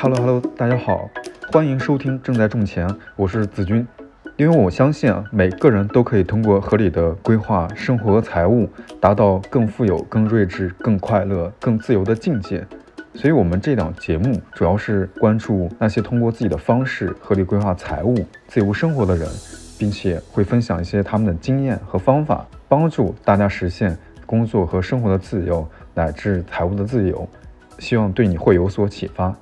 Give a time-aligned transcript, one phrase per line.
[0.00, 1.10] Hello Hello，大家好，
[1.52, 3.86] 欢迎收听正在种钱，我是子君。
[4.36, 8.68] 因为我相信啊，每个人都可以通过合理的规划生活和财务，
[9.00, 12.64] 达到更富有、更睿智、更快乐、更自由的境界。
[13.20, 18.14] 所以，我们这档节目主要是关注那些通过自己的方式合理规划财务、
[18.46, 19.28] 自由生活的人，
[19.76, 27.28] 并且会分享一些他们的经验和方法，帮助大家实现工作和生活的自由乃至财务的自由。
[27.80, 29.36] 希望对你会有所启发。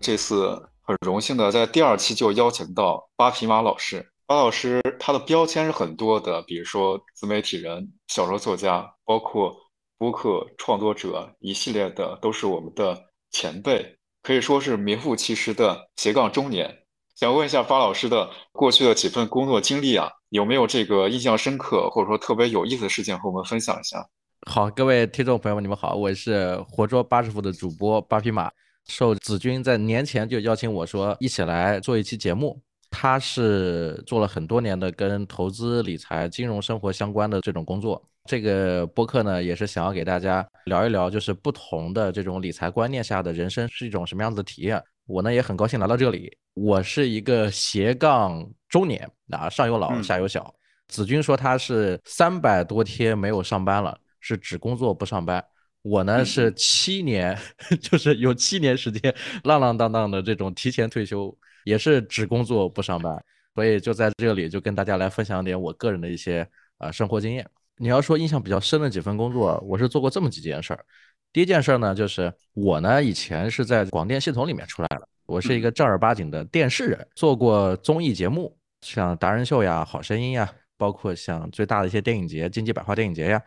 [0.00, 4.08] 这次很荣幸的在第二期就邀请到八匹马老师。
[4.24, 9.56] 八老师他的标签是很多的，比如说自媒体人、小说作家，包括
[9.98, 12.96] 播客创作者，一系列的都是我们的
[13.32, 16.72] 前辈，可以说是名副其实的斜杠中年。
[17.16, 24.06] 想问一下八老师的过去的几份工作经历啊，有没有这个印象深刻或者说特别有意思的事情和我们分享一下？
[24.48, 28.48] 好，各位听众朋友们，你们好，我是活捉八十副的主播八匹马。
[28.86, 38.02] 受子君在年前就邀请我说一起来做一期节目，他是做了很多年的跟投资理财、金融生活相关的这种工作。
[38.28, 44.82] 这个播客呢，也是想要给大家聊一聊，就是不同的这种理财观念下的人生是一种什么样子的体验。
[45.06, 46.36] 我呢也很高兴来到这里。
[46.54, 50.52] 我是一个斜杠中年啊，上有老下有小。
[50.88, 55.44] 子君说他是三百多天没有上班了，是只工作不上班。
[55.88, 57.38] 我呢是七年，
[57.80, 61.32] 就是有七年时间浪浪荡荡的这种提前退休，
[61.64, 63.16] 也是只工作不上班，
[63.54, 66.44] 所以就在这里就跟大家来分享点我个人的一些
[66.78, 67.48] 啊生活经验。
[67.76, 70.84] 你要说印象比较深的几份工作，我是做过这么几件事儿。
[71.32, 83.40] 第一件事儿呢，就是我呢以前是在广电系统里面出来的，我是一个正儿八经的电视人，做过综艺节目，像达人秀呀、好声音呀，包括像最大的一些电影节、金鸡百花电影节呀。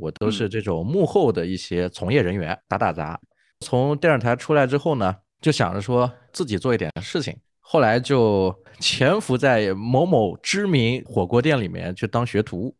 [0.00, 3.18] 我都是这种幕后的一些从业人员，打打杂。
[3.60, 7.34] 从电视台出来之后呢，就想着说自己做一点事情。
[7.60, 12.74] 后来就 潜伏在某某知名火锅店里面去当学徒，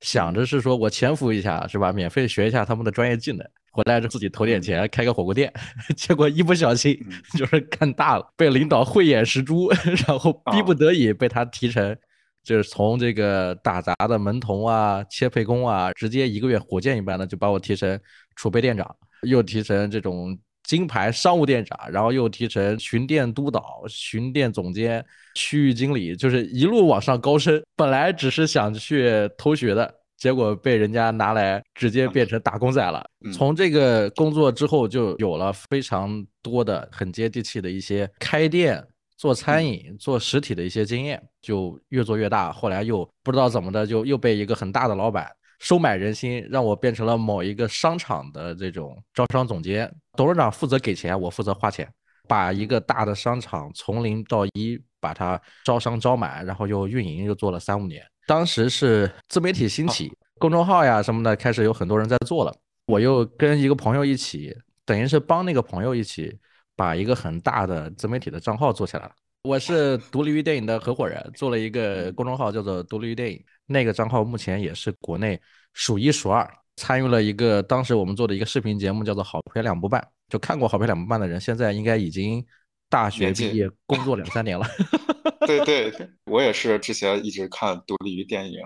[0.00, 1.92] 想着是说我潜伏一下，是吧？
[1.92, 5.52] 免费学一下他们的专业技能，回来就自己投点钱开个火锅店。
[5.96, 6.98] 结果一不小心
[7.38, 9.70] 就是干大了，被领导慧眼识珠，
[10.06, 11.96] 然后逼不得已被他提成。
[12.46, 17.98] 就是从这个打杂的门童啊、切配工啊，直接一个月火箭一般的就把我提成
[18.36, 18.88] 储备店长，
[19.22, 27.60] 又提成这种金牌商务店长，然后又提成巡店督导、巡店总监、区域经理，就是一路往上高升。
[27.74, 33.04] 本来只是想去偷学的，结果被人家拿来直接变成打工仔了。
[33.34, 38.86] 从这个工作之后，就有了非常多的很接地气的一些开店。
[39.16, 42.52] 做餐饮、做实体的一些经验，就越做越大。
[42.52, 49.90] 后来又不知道怎么的，就又被一个很大的老板收买人心，让我变成了某一个商场的这种招商总监。
[50.16, 51.90] 董事长负责给钱，我负责花钱，
[52.28, 58.04] 把一个大的商场从零到一把它招商招满，然后又运营，又做了三五年。
[58.26, 62.54] 当时是自媒体兴起，公众号呀什么的开始有很多人在做了。
[62.86, 66.38] 我又跟一个朋友一起，等于是帮那个朋友一起。
[66.76, 69.12] 把一个很大的自媒体的账号做起来了。
[69.44, 73.42] 我是独立于电影的合伙人，做了一个公众号叫做独立于电影。
[73.64, 75.40] 那个账号目前也是国内
[75.72, 76.48] 数一数二。
[76.76, 80.00] 参与了一个当时我们做的一个视频节目，叫做《好片两不半》。
[80.28, 82.44] 就看过《好片两不半》的人，现在应该已经
[82.90, 84.66] 大学毕业，工作两三年了。
[85.46, 85.92] 对对，
[86.30, 88.60] 我也是之前一直看独立于电影，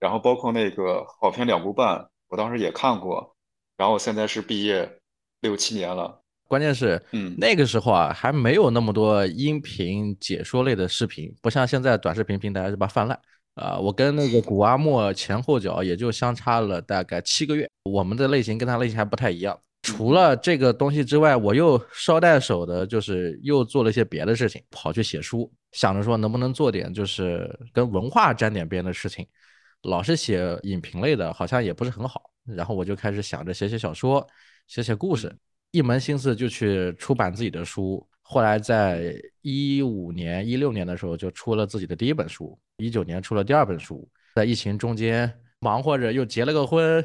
[0.00, 1.96] 然后包括那个《好片两不半》，
[2.28, 3.34] 我当时也看过。
[3.76, 4.98] 然后我现在是毕业
[5.40, 6.20] 六七年了。
[6.46, 13.18] 关键是，嗯，那个时候啊，还没有那么多音频解说类的视频，不像现在短视频平台是吧泛滥
[13.54, 13.78] 啊。
[13.78, 19.58] 我跟那个古阿莫前后脚也就相差了大概七个月，我们的类型跟他类型还不太一样。
[19.82, 29.26] 除了这个东西之外，我又捎带手的，就是又做了一些别的事情，跑去写书，想着说能不能做点就是跟文化沾点边的事情。
[29.82, 32.22] 老是写影评类的，好像也不是很好。
[32.46, 34.26] 然后我就开始想着写写小说，
[34.66, 35.34] 写写故事。
[35.74, 39.12] 一门心思就去出版自己的书，后来在
[39.42, 44.08] 一五年、一六年的时候就出了自己的第一本书，一九年出了第二本书。
[44.36, 45.28] 在疫情中间
[45.58, 47.04] 忙活着，又结了个婚，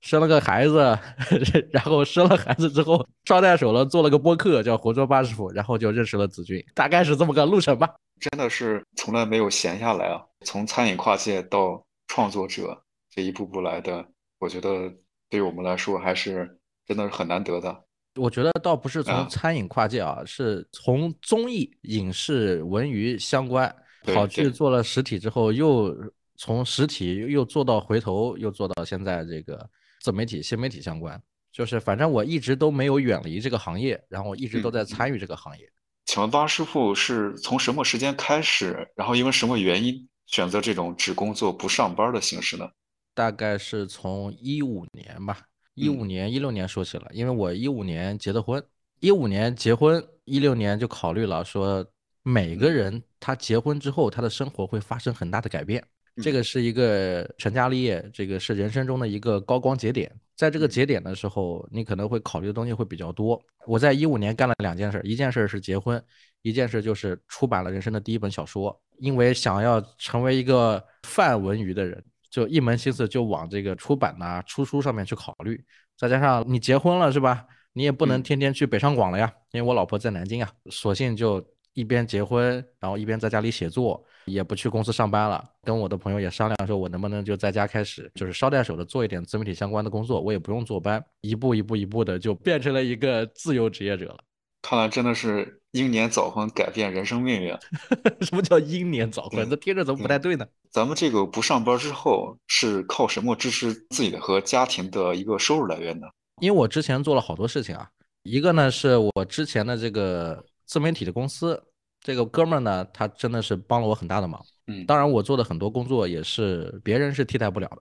[0.00, 0.98] 生了个孩子，
[1.70, 7.94] 然后生了孩子之后捎带手了做了个播客叫活捉八师傅，然后就认识了子君，大概是这么个路程吧。
[8.18, 10.24] 真的是从来没有闲下来啊！
[10.46, 14.02] 从餐饮跨界到创作者，这一步步来的，
[14.38, 14.90] 我觉得
[15.28, 17.84] 对于我们来说还是真的是很难得的。
[18.18, 23.74] 我觉得倒不是从啊餐饮跨界啊，是从综艺、影视、文娱相关
[24.04, 25.96] 对跑去做了实体之后，又
[26.36, 29.68] 从实体又做到回头，又做到现在这个
[30.00, 31.20] 自媒体、新媒体相关。
[31.50, 35.68] 就是反正我一直都没有远离这个行业，然后我一直都在参与这个行业。
[36.04, 42.68] 请问八师傅是从什么时间开始，然后因为什么原因选择这种只工作不上班的形式呢？
[43.14, 45.40] 大概是从一五年吧，
[45.78, 48.62] 一五嗯年、一六年说起了，因为我一五年结的婚，
[49.00, 51.86] 一五年结婚，一六年就考虑了说，
[52.22, 55.82] 每个嗯人他结婚之后，他的生活会发生很大的改变，
[56.22, 60.10] 这嗯个是一个成家立业，这个是人生中的一个高光节点。
[60.36, 63.40] 在这个嗯节点的时候，你可能会考虑的东西会比较多。
[63.66, 66.02] 我在一五年干了两件事，一件事是结婚，
[66.42, 68.80] 一件事就是出版了人生的第一本小说。
[68.98, 75.62] 因为想要成为一个泛文娱的人，就一门心思就往这个出版呐、出书上面去考虑。
[75.96, 77.44] 再加上你结婚了是吧？
[77.72, 81.44] 你也不能嗯天天去北上广了呀，因为我老婆在南京啊，索性就
[81.74, 85.44] 一边结婚，然后一边在家里写作，也不去公司上班了。
[85.62, 94.18] 跟我的朋友也商量说，我能不能就在家开始，就是捎带手的做一点自媒体相关的工作，我也不用坐班，一步一步一步的就变成了一个自由职业者了。
[94.62, 97.56] 看来真的是英年早婚改变人生命运。
[98.22, 99.48] 什么叫英年早婚？
[99.48, 100.46] 这听着怎么不太对呢？
[100.70, 106.06] 咱们这个不上班之后是靠什么支持自己的和家庭的一个收入来源呢？
[106.40, 107.88] 因为我之前做了好多事情啊，
[108.22, 111.60] 一个呢是我之前的这个自媒体的公司，
[112.00, 114.44] 这个哥们儿呢，他真的是帮了我很大的忙。
[114.66, 117.78] 嗯，当然，我做的很多工作也是别人是替代不了的，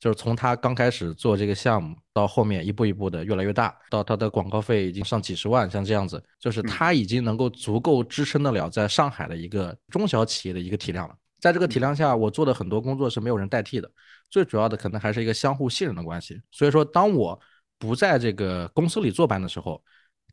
[0.00, 11.14] 就是从他刚开始做这个项目到后面一步一步的越来越大，到他的广告费已经上几十万，像这样子，就是他已经能够足够支撑得了在上海的一个中小企业的一个体量了。
[11.40, 13.90] 在这个体量下，我做的很多工作是没有人代替的，
[14.28, 16.40] 最主要的可能还是一个相互信任的关系。
[16.50, 17.40] 所以说，当我
[17.78, 19.80] 不在这个公司里坐班的时候，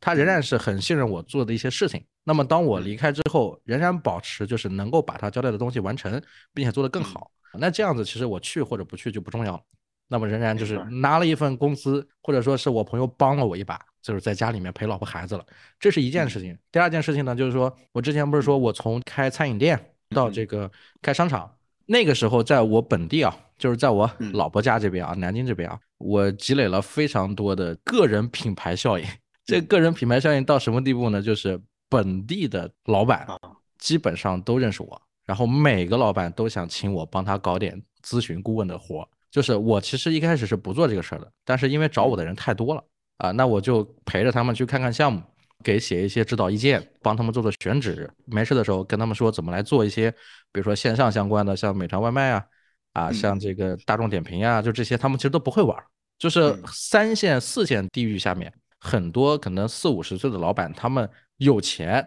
[0.00, 2.04] 他仍然是很信任我做的一些事情。
[2.24, 6.20] 那么当我离开之后，仍然保持就是能够把他交代的东西完成，
[6.52, 7.30] 并且做得更好。
[7.58, 9.62] 那这样子，其实我去或者不去就不重要了。
[10.08, 15.44] 那么仍然就是拿了一份工资，或者说是我朋友帮了我一把，就是在家里面陪老婆孩子了，
[15.80, 16.56] 这是一件事情。
[16.70, 19.76] 第二件事情呢，就是说我之前不是说我从开餐饮店
[20.10, 20.70] 到这个
[21.02, 21.52] 开商场，
[21.86, 29.04] 那个时候在我本地啊，就是在我嗯老婆家这边啊，南京这边啊，我积累了非常多的个人品牌效应。
[29.44, 31.20] 这个人品牌效应到什么地步呢？
[31.20, 33.36] 就是本地的老板啊
[33.78, 39.08] 基本上都认识我，然后每个老板都想请我帮他搞点咨询顾问的活儿。
[39.30, 42.82] 就是我其实一开始是不做这个事儿的，但是因为找我的人太多了
[43.18, 45.20] 啊，那我就陪着他们去看看项目，
[45.62, 48.10] 给写一些指导意见，帮他们做做选址。
[48.24, 50.10] 没事的时候跟他们说怎么来做一些，
[50.52, 52.46] 比如说线上相关的，像美团外卖啊，
[52.94, 55.84] 啊，嗯像这个大众点评呀、就这些他们其实都不会玩儿。
[56.18, 58.50] 就是嗯三线、四线地域下面，
[58.80, 61.06] 很多可能四五十岁的老板，他们
[61.36, 62.06] 有钱、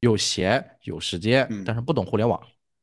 [0.00, 2.40] 有闲、有时间嗯，但是不懂互联网。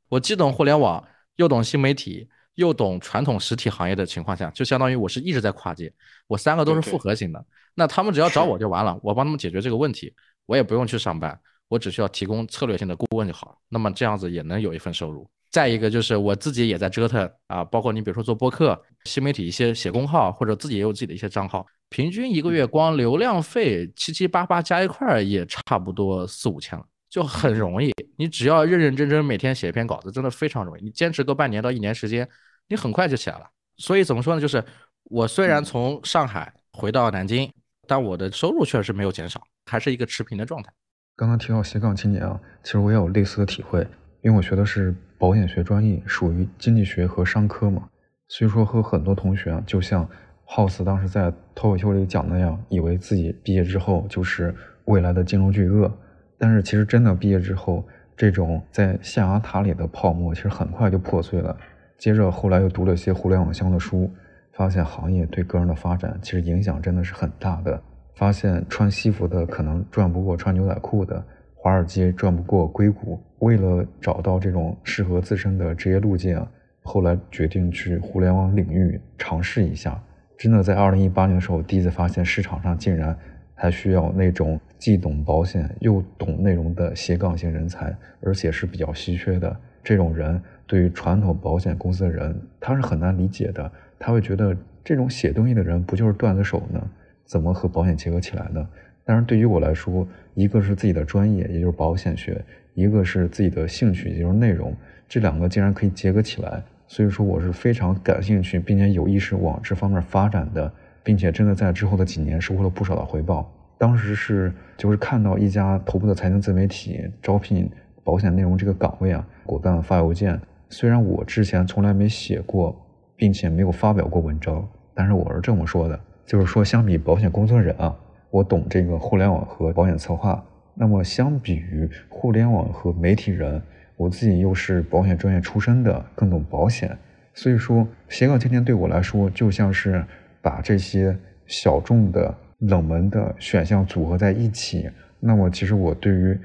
[0.09, 1.03] 我既懂互联网，
[1.35, 5.91] 又懂新媒体，又懂传统实体行业的情况下，就相当于我是一直在跨界，
[6.27, 7.45] 我三个都是复合型的。
[7.73, 10.13] 那他们只要找我就完了，我帮他们解决这个问题，
[10.45, 13.57] 我也不用去上班，我只需要提供策略性的顾问就好了。
[13.69, 15.29] 那么这样子也能有一份收入。
[15.49, 26.85] 再一个就是我自己也在折腾啊，包括你比如说做播客、新媒体一些写公号，或者自己也有自己的一些账号，平均一个月光流量费七七八八加一块儿也差不多四五千了，
[27.17, 27.91] 就很容易。
[28.15, 30.83] 你只要认认真真每天写一篇稿子，真的非常容易。
[30.83, 32.29] 你坚持个半年到一年时间，
[32.67, 33.49] 你很快就起来了。
[33.77, 34.39] 所以怎么说呢？
[34.39, 34.63] 就是
[35.05, 37.51] 我虽然嗯从上海回到南京，
[37.87, 40.71] 但我的收入确实没有减少，还是一个持平的状态。
[41.15, 43.79] 刚刚提到斜杠青年啊，其实我也有类似的体会，
[44.21, 47.89] 因为我学的是保险学专业，属于经济学和商科嘛，
[48.27, 50.07] 所以说和很多同学啊，就像
[50.47, 54.55] House 当时在脱口秀里讲的那样，以为自己毕业之后就是
[54.85, 55.91] 未来的金融巨鳄，
[56.37, 61.55] 但是其实真的毕业之后，这种在象牙塔里的泡沫其实很快就破碎了。
[61.97, 64.09] 接着后来又读了一些互联网相关的书，
[64.53, 67.81] 发现行业对个人的发展其实影响真的是很大的。
[68.15, 73.19] 发现穿西服的可能赚不过穿牛仔裤的，华尔街赚不过硅谷。
[73.39, 76.43] 为了找到这种适合自身的职业路径，
[76.81, 79.99] 后来决定去互联网领域尝试一下。
[80.35, 83.15] 真的在二零一八年的时候，第一次发现市场上竟然
[83.59, 89.57] 还需要那种既懂保险又懂内容的斜杠型人才，而且是比较稀缺的。
[89.83, 93.69] 这种人对于传统保险公司的人，他是很难理解的。
[93.97, 96.79] 他会觉得这种写东西的人不就是段子手呢？
[97.25, 98.67] 怎么和保险结合起来呢？
[99.03, 102.35] 但是对于我来说，一个是自己的专业，也就是保险学；
[102.75, 104.75] 一个是自己的兴趣，也就是内容。
[105.07, 110.71] 这两个竟然可以结合起来，所以说我是非常感兴趣，并且有意识往这方面发展的，
[111.07, 113.49] 并且真的在之后的几年收获了不少的回报。
[113.77, 117.71] 当时是就是看到一家头部的财经自媒体招聘
[118.03, 120.37] 保险内容这个岗位啊，果断发邮件。
[120.67, 122.75] 虽然我之前从来没写过，
[123.15, 127.95] 并且没有发表过文章，但是我是这么说的，就是说相比保险工作人啊，
[128.29, 130.43] 我懂这个互联网和保险策划。
[130.73, 133.61] 那么相比于互联网和媒体人。
[133.95, 136.95] 我自己又是保险专业出身的，更懂保险，
[137.33, 140.05] 所以说斜杠青年对我来说就像是
[140.47, 141.13] 把这些
[141.45, 144.89] 小众的、冷门的选项组合在一起。
[145.19, 146.39] 那么其实我对于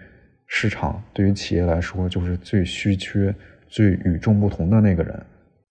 [0.48, 3.32] 市场、对于企业来说，就是最稀缺、
[3.68, 5.26] 最与众不同的那个人。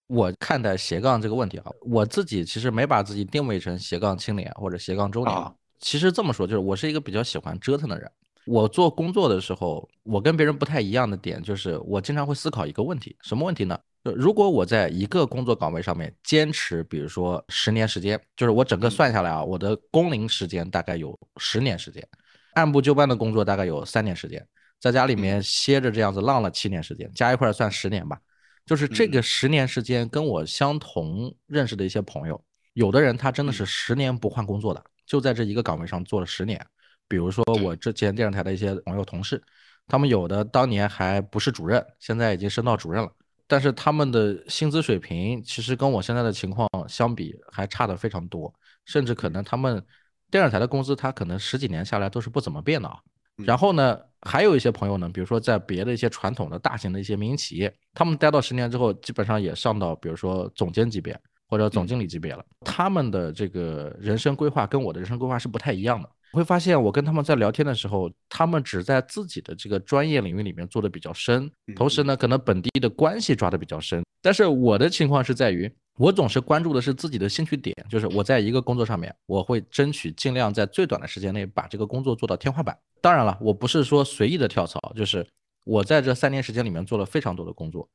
[0.07, 5.37] 我看待斜杠这个问题啊，我自己其实没把自己定位成斜杠青年或者斜杠中年。
[5.79, 8.09] 其实这么说，就是我是一个比较喜欢折腾的人。
[8.45, 13.77] 我做工作的时候，我跟别人不太一样的点就是，我经常会思考一个问题，什么问题呢？
[14.03, 22.05] 就如果我在一个工作岗位上面坚持，比如说十年时间，就是我整个算下来啊，我的工龄时间大概有十年时间，
[22.53, 24.45] 按部就班的工作大概有三年时间，
[24.79, 28.19] 在家里面歇着这样子浪了七年时间，加一块算十年吧。
[28.65, 32.41] 就是这个十年时间，跟我相同认识的一些朋友，
[32.73, 36.63] 有的人他真的是十年不换工作的，就在这一个岗位上做了十年。
[37.07, 39.41] 比如说我之前电视台的一些朋友同事，
[39.87, 43.11] 他们有的当年还不是主任，现在已经升到主任了，
[43.51, 48.53] 但是他们的薪资水平其实跟我现在的情况相比还差的非常多，
[48.85, 49.83] 甚至可能他们
[50.29, 52.97] 电视台的工资他可能十几年下来都是不怎么变的啊。
[53.35, 66.09] 然后呢，还有一些朋友呢，比如说在别的一些传统的大型的一些民营企业，他们待到十年之后，基本上也上到比如说总监级别或者总经理级别了，他们的这个人生规划跟我的人生规划是不太一样的。
[66.31, 74.03] 会发现，我跟他们在聊天的时候，他们只在自己的这个专业领域里面做的比较深，同时呢，可能本地的关系抓的比较深。
[74.21, 82.77] 但是我的情况是在于，我总是关注的是自己的兴趣点，就是我在一个工作上面，我会争取尽量在最短的时间内把这个工作做到天花板。
[83.01, 85.25] 当然了，我不是说随意的跳槽，就是
[85.65, 87.89] 我在这三年时间里面做了非常多的工作，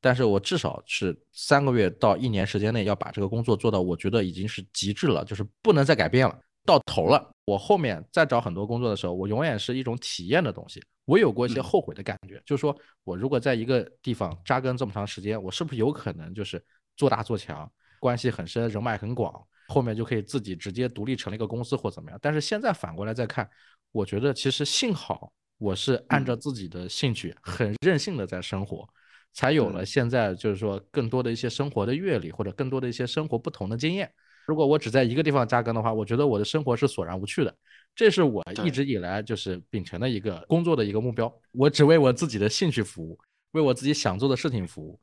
[0.00, 6.38] 但是我至少是三个月到一年时间内要把这个工作做到，我觉得已经是极致了，就是不能再改变了。
[6.64, 10.82] 到头了，我后面再找很多工作的时候，我永远是一种体验的东西。
[11.04, 16.64] 我有过一些后悔的感觉，就是说我如果在一个地方扎根这么长时间，我是不是有可能就是
[16.96, 22.18] 做大做强，关系很深，人脉很广，后面就可以自己直接独立成立一个公司或怎么样？
[22.22, 23.48] 但是现在反过来再看，
[23.90, 28.88] 我觉得其实幸好我是按照自己的兴趣很任性的在生活，
[29.32, 34.12] 才有了现在就是说更多的一些生活的阅历或者更多的一些生活不同的经验。
[34.46, 37.54] 如果我只在一个地方扎根的话，我觉得我的生活是索然无趣的。
[37.94, 41.32] 这是我一直以来就是秉承的一个工作的一个目标。
[41.52, 43.18] 我只为我自己的兴趣服务，
[43.52, 44.98] 为我自己想做的事情服务。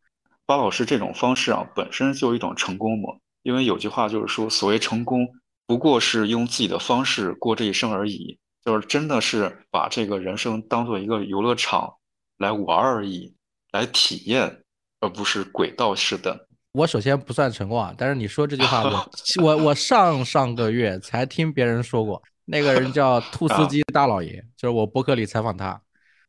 [0.45, 3.15] 巴老师这种方式啊，本身就有一种成功嘛。
[3.43, 5.27] 因为有句话就是说，所谓成功，
[5.65, 8.37] 不过是用自己的方式过这一生而已。
[8.65, 11.93] 就是真的是把这个人生当做一个游乐场
[12.37, 13.33] 来玩而已，
[13.71, 14.63] 来体验，
[14.99, 16.48] 而不是轨道式的。
[16.79, 18.83] 我首先不算成功啊，但是你说这句话，
[19.43, 25.81] 我我我上上个月才听别人说过，那个人叫兔司机大老爷，就是我博客里采访他，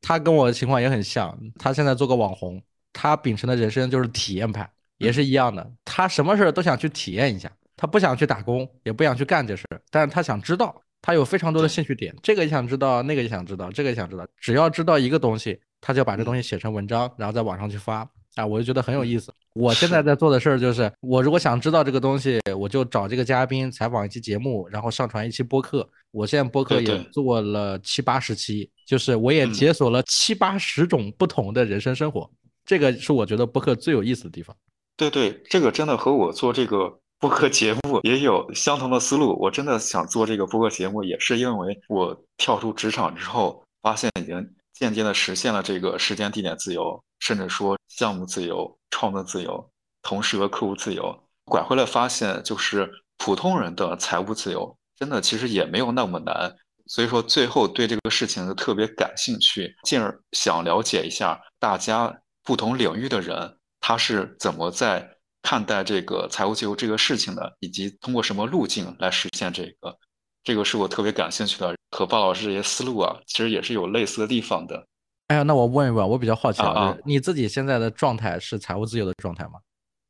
[0.03, 2.61] 他跟我的情况也很像，他现在做个网红，
[2.93, 18.11] 他秉承的人生就是体验派，也是一样的，他什么事都想去体验一下，他不想去打工，也不想去干这事，但是他想知道，他有非常多的兴趣点，这个也想知道，那个也想知道，这个也想知道，只要知道一个东西，他就把这东西写成文章，然后在网上去发。
[18.37, 19.33] 啊，我就觉得很有意思。
[19.55, 25.89] 我现在在做的事儿就是，我如果想知道这个东西，我就找这个嘉宾采访一期节目，然后上传一期播客。
[26.13, 32.31] 我现在播客也做了七八十期，就是我也解锁了七八十种不同的人生生活。
[32.65, 34.55] 这个是我觉得播客最有意思的地方。
[34.97, 39.37] 对对，这个真的和我做这个播客节目也有相同的思路。
[39.41, 44.37] 我真的想做这个播客节目，也是因为我跳出职场之后，发现已经
[44.81, 47.01] 渐渐的实现了这个时间地点自由。
[47.19, 49.71] 甚至说项目自由、创作自由、
[50.01, 56.51] 同事和客户自由，拐回来发现，就是普通人的财务自由，真的其实也没有那么难。
[56.87, 62.11] 所以说，最后对这个事情就特别感兴趣，进而想了解一下大家
[62.43, 65.07] 不同领域的人，他是怎么在
[65.43, 69.95] 看待这个财务自由这个事情的，以及通过什么路径来实现这个。
[70.43, 74.87] 这个是我特别感兴趣的，和鲍老师这些思路啊，其实也是有类似的地方的。
[75.29, 79.53] 哎呀，那我问一问，我比较好奇啊，你自己现在的状态是财务自由的状态吗？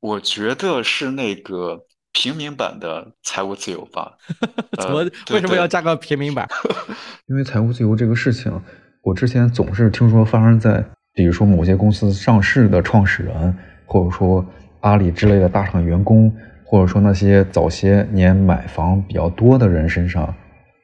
[0.00, 1.78] 我觉得是那个
[2.12, 4.16] 平民版的财务自由吧。
[4.80, 5.04] 怎么？
[5.30, 6.48] 为什么要加个平民版？
[7.28, 8.50] 因为财务自由这个事情，
[9.02, 10.82] 我之前总是听说发生在，
[11.12, 14.44] 比如说某些公司上市的创始人，或者说
[14.80, 16.34] 阿里之类的大厂员工，
[16.64, 20.34] 或者说那些早些年买房比较多的人身上，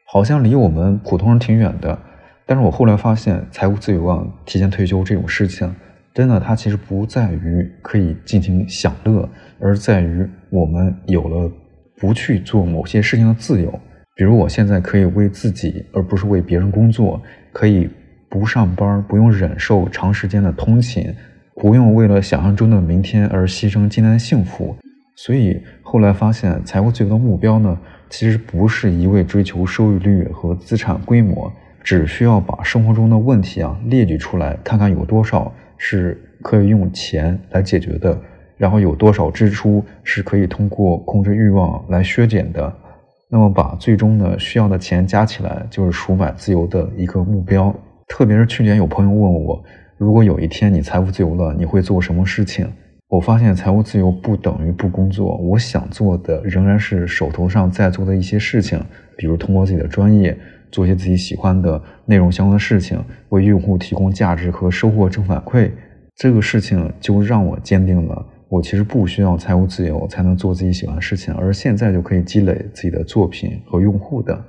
[0.09, 1.99] 好像离我们普通人挺远的。
[2.47, 5.75] 但是我后来发现，财务自由啊，提前退休这种事情，
[6.15, 11.51] 真的它其实不在于可以尽情享乐，而在于我们有了
[11.97, 13.81] 不去做某些事情的自由。
[14.15, 17.21] 比如我现在可以为自己，而不是为别人工作，
[17.53, 17.91] 可以
[18.31, 21.13] 不上班，不用忍受长时间的通勤，
[21.57, 24.77] 不用为了想象中的明天而牺牲今天的幸福。
[25.17, 27.77] 所以后来发现，财务自由的目标呢，
[28.09, 31.53] 其实不是一味追求收益率和资产规模。
[31.83, 38.21] 只需要把生活中的问题啊列举出来，看看有多少是可以用钱来解决的，
[38.57, 42.75] 然后有多少支出是可以通过控制欲望来削减的。
[43.31, 47.73] 那么把最终呢需要的钱加起来，就是赎买自由的一个目标。
[48.09, 49.63] 特别是去年有朋友问我，
[49.97, 52.67] 如果有一天你财务自由了，你会做什么事情？
[53.09, 58.81] 我发现财务自由不等于不工作，我想做的仍然是手头上在做的一些事情，
[59.17, 60.37] 比如通过自己的专业。
[60.73, 65.71] 做些自己喜欢的内容相关的事情，为用户提供价值和收获正反馈，
[66.17, 74.45] 这个事情就让我坚定了，我其实不需要财务自由才能做自己喜欢的事情，而现在就可以积累自己的作品和用户的。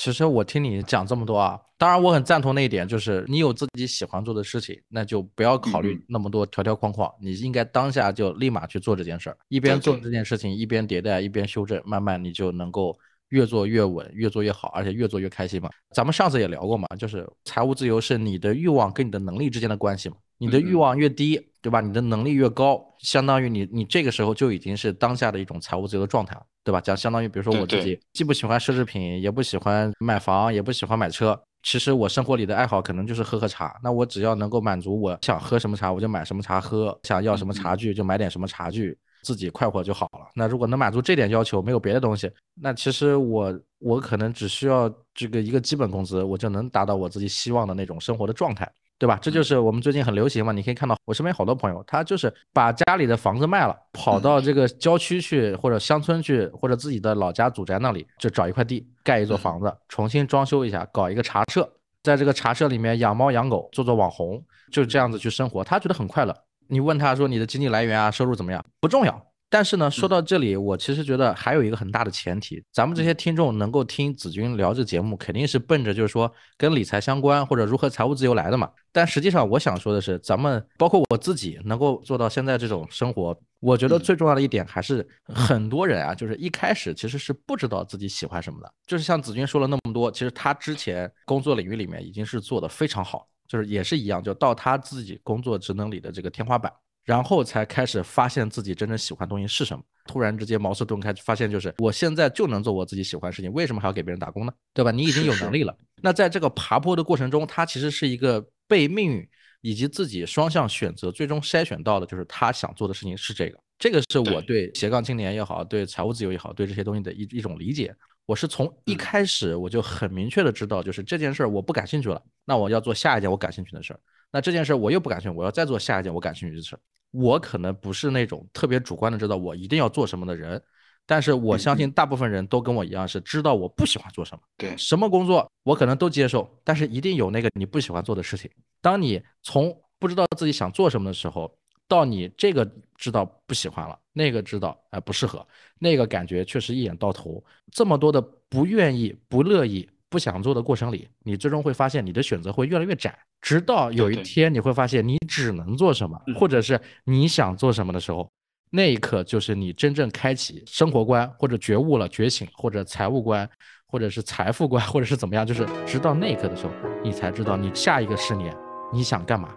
[0.00, 12.98] 其实我听你讲这么多啊，当然我很赞同那一点，就是你有自己喜欢做的事情，那就不要考虑那么多条条框框，你应该当下就立马去做这件事儿，一边做这件事情，一边迭代，一边修正，慢慢你就能够。
[13.28, 15.70] 越做越稳，越做越好，而且越做越开心嘛。
[15.94, 20.16] 咱们上次也聊过嘛，就是财务自由是你的欲望跟你的能力之间的关系嘛。
[20.36, 21.80] 你的欲望越低，对吧？
[21.80, 26.80] 你的能力越高，相当于你你这个时候就已经是当下的一种财务自由的状态了，对吧？
[26.80, 31.40] 讲相当于，比如说我自己既不喜欢奢侈品，也不喜欢买房，也不喜欢买车。
[31.62, 33.78] 其实我生活里的爱好可能就是喝喝茶。
[33.82, 38.98] 那我只要能够满足我想喝什么茶，我就买什么茶喝；想要什么茶具，就买点什么茶具。
[39.22, 40.30] 自己快活就好了。
[40.34, 48.66] 那如果能满足这点要求，没有别的东西，那其实我我可能只需要这个一个基本工资，我就能达到我自己希望的那种生活的状态，
[49.00, 49.18] 对吧？
[49.22, 50.52] 这就是我们最近很流行嘛。
[50.52, 61.66] 你可以看到我身边好多朋友，他就是把家里的房子卖了，跑到这个郊区去，或者乡村去，或者自己的老家祖宅那里，就找一块地盖一座房子，重新装修一下，搞一个茶社，
[62.02, 66.36] 在这个茶社里面养猫养狗，做做网红，就这样子去生活，他觉得很快乐。
[66.68, 68.62] 你问他说你的经济来源啊，收入怎么样？
[68.80, 69.29] 不重要。
[69.52, 78.70] 但是呢，说到这里，我其实觉得还有一个很大的前提，咱们这些听众能够听子君聊这节目，肯定是奔着就是说跟理财相关或者如何财务自由来的嘛。
[78.92, 88.72] 但实际上，我想说的是，咱们包括我自己能够做到现在这种生活，我觉得最重要的一点还是很多人啊，就是一开始其实是不知道自己喜欢什么的。
[88.86, 96.72] 就是像子君说了那么多，其实他之前工作领域里面已经是做的非常好，就是也是一样，就到他自己工作职能里的这个天花板。
[97.04, 99.82] 然后才开始发现自己真正喜欢东西是什么。
[100.06, 104.52] 突然之间茅塞顿开，发现就是我现在就能做我自己喜欢的事情，为什么还要给别人打工呢？
[104.74, 104.90] 对吧？
[104.90, 105.76] 你已经有能力了。
[106.02, 109.28] 那在这个爬坡的过程中，他其实是一个被命运
[109.60, 113.58] 以及自己双向选择最终筛选到的，就是他想做的事情是这个。
[113.78, 117.94] 这个是我对斜杠青年也好，对财务自由也好，对这些东西的一一种理解。
[118.26, 124.00] 我是从一开始我就很明确的知道，就是这件事儿我不感兴趣了，那我要做下一件我感兴趣的事儿。
[124.32, 126.78] 那这件事我又不感兴趣，我要再做下一件我感兴趣的事。
[127.10, 130.62] 我可能不是那种特别主观的知道我一定要做什么的人，
[131.04, 134.42] 但是我相信大部分人都跟我一样是知道我不喜欢做什么。
[134.56, 138.48] 对，什么工作我可能都接受，但是一定有那个你不喜欢做的事情。
[138.80, 141.52] 当你从不知道自己想做什么的时候，
[141.88, 142.64] 到你这个
[142.96, 145.44] 知道不喜欢了，那个知道哎不适合，
[145.80, 149.90] 那个感觉确实一眼到头，这么多的不愿意、不乐意。
[150.10, 158.28] 不想做的过程里，你最终会发现你的选择会越来越窄，直到有一天你会发现你只能做什么，或者是你想做什么的时候，
[158.70, 163.48] 那一刻就是你真正开启生活观或者觉悟了、觉醒，或者财务观，
[163.86, 166.72] 或者是财富观，或者是怎么样，就是直到那一刻的时候，
[167.04, 168.52] 你才知道你下一个十年
[168.92, 169.54] 你想干嘛。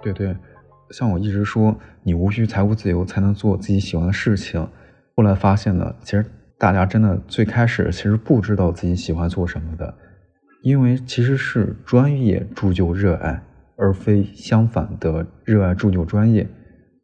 [0.00, 0.36] 对对。
[0.96, 4.64] 像我一直说，你无需财务自由才能做自己喜欢的事情。
[5.16, 6.24] 后来发现呢，其实
[6.56, 9.92] 大家真的最开始其实不知道自己喜欢做什么的，
[10.62, 13.42] 因为其实是专业铸就热爱，
[13.76, 16.46] 而非相反的热爱铸就专业。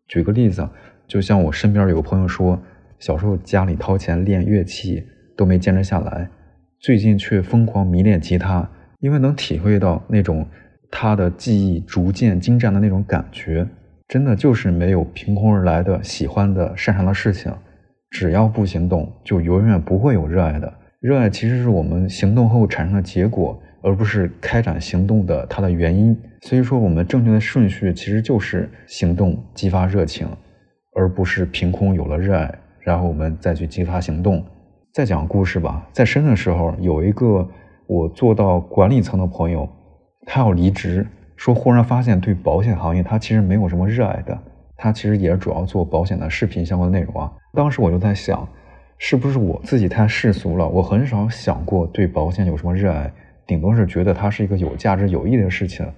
[0.07, 0.69] 举个例子，
[1.09, 2.63] 就像我身边有个朋友说，
[3.01, 5.05] 小时候家里掏钱练乐器
[5.37, 6.31] 都没坚持下来，
[6.79, 10.47] 最近却疯狂迷恋吉他，因为能体会到那种。
[10.93, 13.65] 他的技艺逐渐精湛的那种感觉，
[14.11, 17.53] 真的就是没有凭空而来的喜欢的、擅长的事情。
[18.11, 20.73] 只要不行动，就永远不会有热爱的。
[20.99, 26.21] 热爱其实是我们行动后产生的结果，而不是开展行动的它的原因。
[26.41, 30.27] 所以说，我们正确的顺序其实就是行动激发热情，
[30.97, 34.45] 而不是凭空有了热爱，然后我们再去激发行动。
[34.93, 37.49] 再讲故事吧，在深圳的时候，有一个
[37.87, 39.69] 我做到管理层的朋友，
[40.27, 41.07] 他要离职，
[41.41, 44.39] 说忽然发现对保险行业他其实没有什么热爱的，
[44.77, 47.33] 他其实也主要做保险的视频相关的内容啊。
[47.55, 48.47] 当时我就在想。
[49.03, 50.69] 是不是我自己太世俗了？
[50.69, 53.11] 我很少想过对保险有什么热爱，
[53.47, 55.91] 顶多是觉得它是一个有价值、有意义的事情。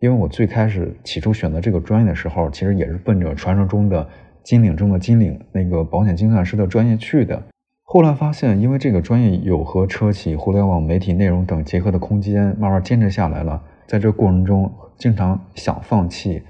[0.00, 4.06] 因为我最开始起初选择这个专业的时候，其实也是奔着传说中的
[4.42, 7.42] 金领中的金领那个保险精算师的专业去的。
[7.84, 13.62] 后来发现，因为这个专业有和车企、互联网媒体内容等结合的空间，慢慢坚持下来了。
[13.90, 16.40] 在这过程中，经常想放弃，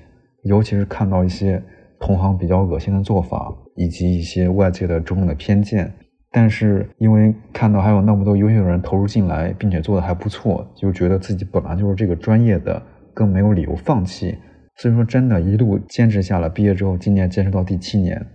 [0.42, 1.62] 尤其是看到一些
[1.98, 3.56] 同行比较恶心的做法。
[3.76, 5.90] 以及一些外界的种种的偏见，
[6.30, 12.82] 但是因为看到还有那么多优秀的人投入进来，并且做的还不错，就觉得自己本来就是这个专业的，
[13.14, 14.36] 更没有理由放弃。
[14.76, 18.26] 所以说，真的，一路坚持下来，毕业之后，今年坚持到第七年，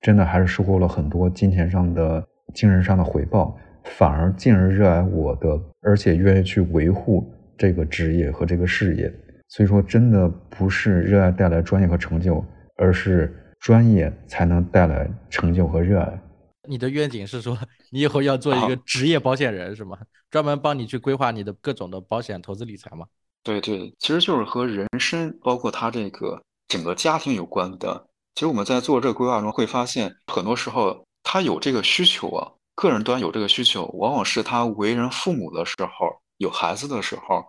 [0.00, 9.12] 真的还是收获了很多金钱上的、精神上的回报，反而进而热爱我的，而且愿意去维护这个职业和这个事业。
[9.48, 12.44] 所以说，真的不是热爱带来专业和成就，
[12.76, 13.38] 而是。
[13.62, 16.20] 专业才能带来成就和热爱。
[16.68, 17.56] 你的愿景是说，
[17.92, 19.96] 你以后要做一个职业保险人是吗？
[20.32, 23.06] 专门帮你去规划你的各种的保险投资理财吗？
[23.44, 28.08] 对对，其实就是和人生，包括他这个整个家庭有关的。
[28.34, 37.44] 其实我们在做这个规划中会发现，很多时候他有这个需求啊，个人端有这个需求，往往是他为人父母的时候，有孩子的时候。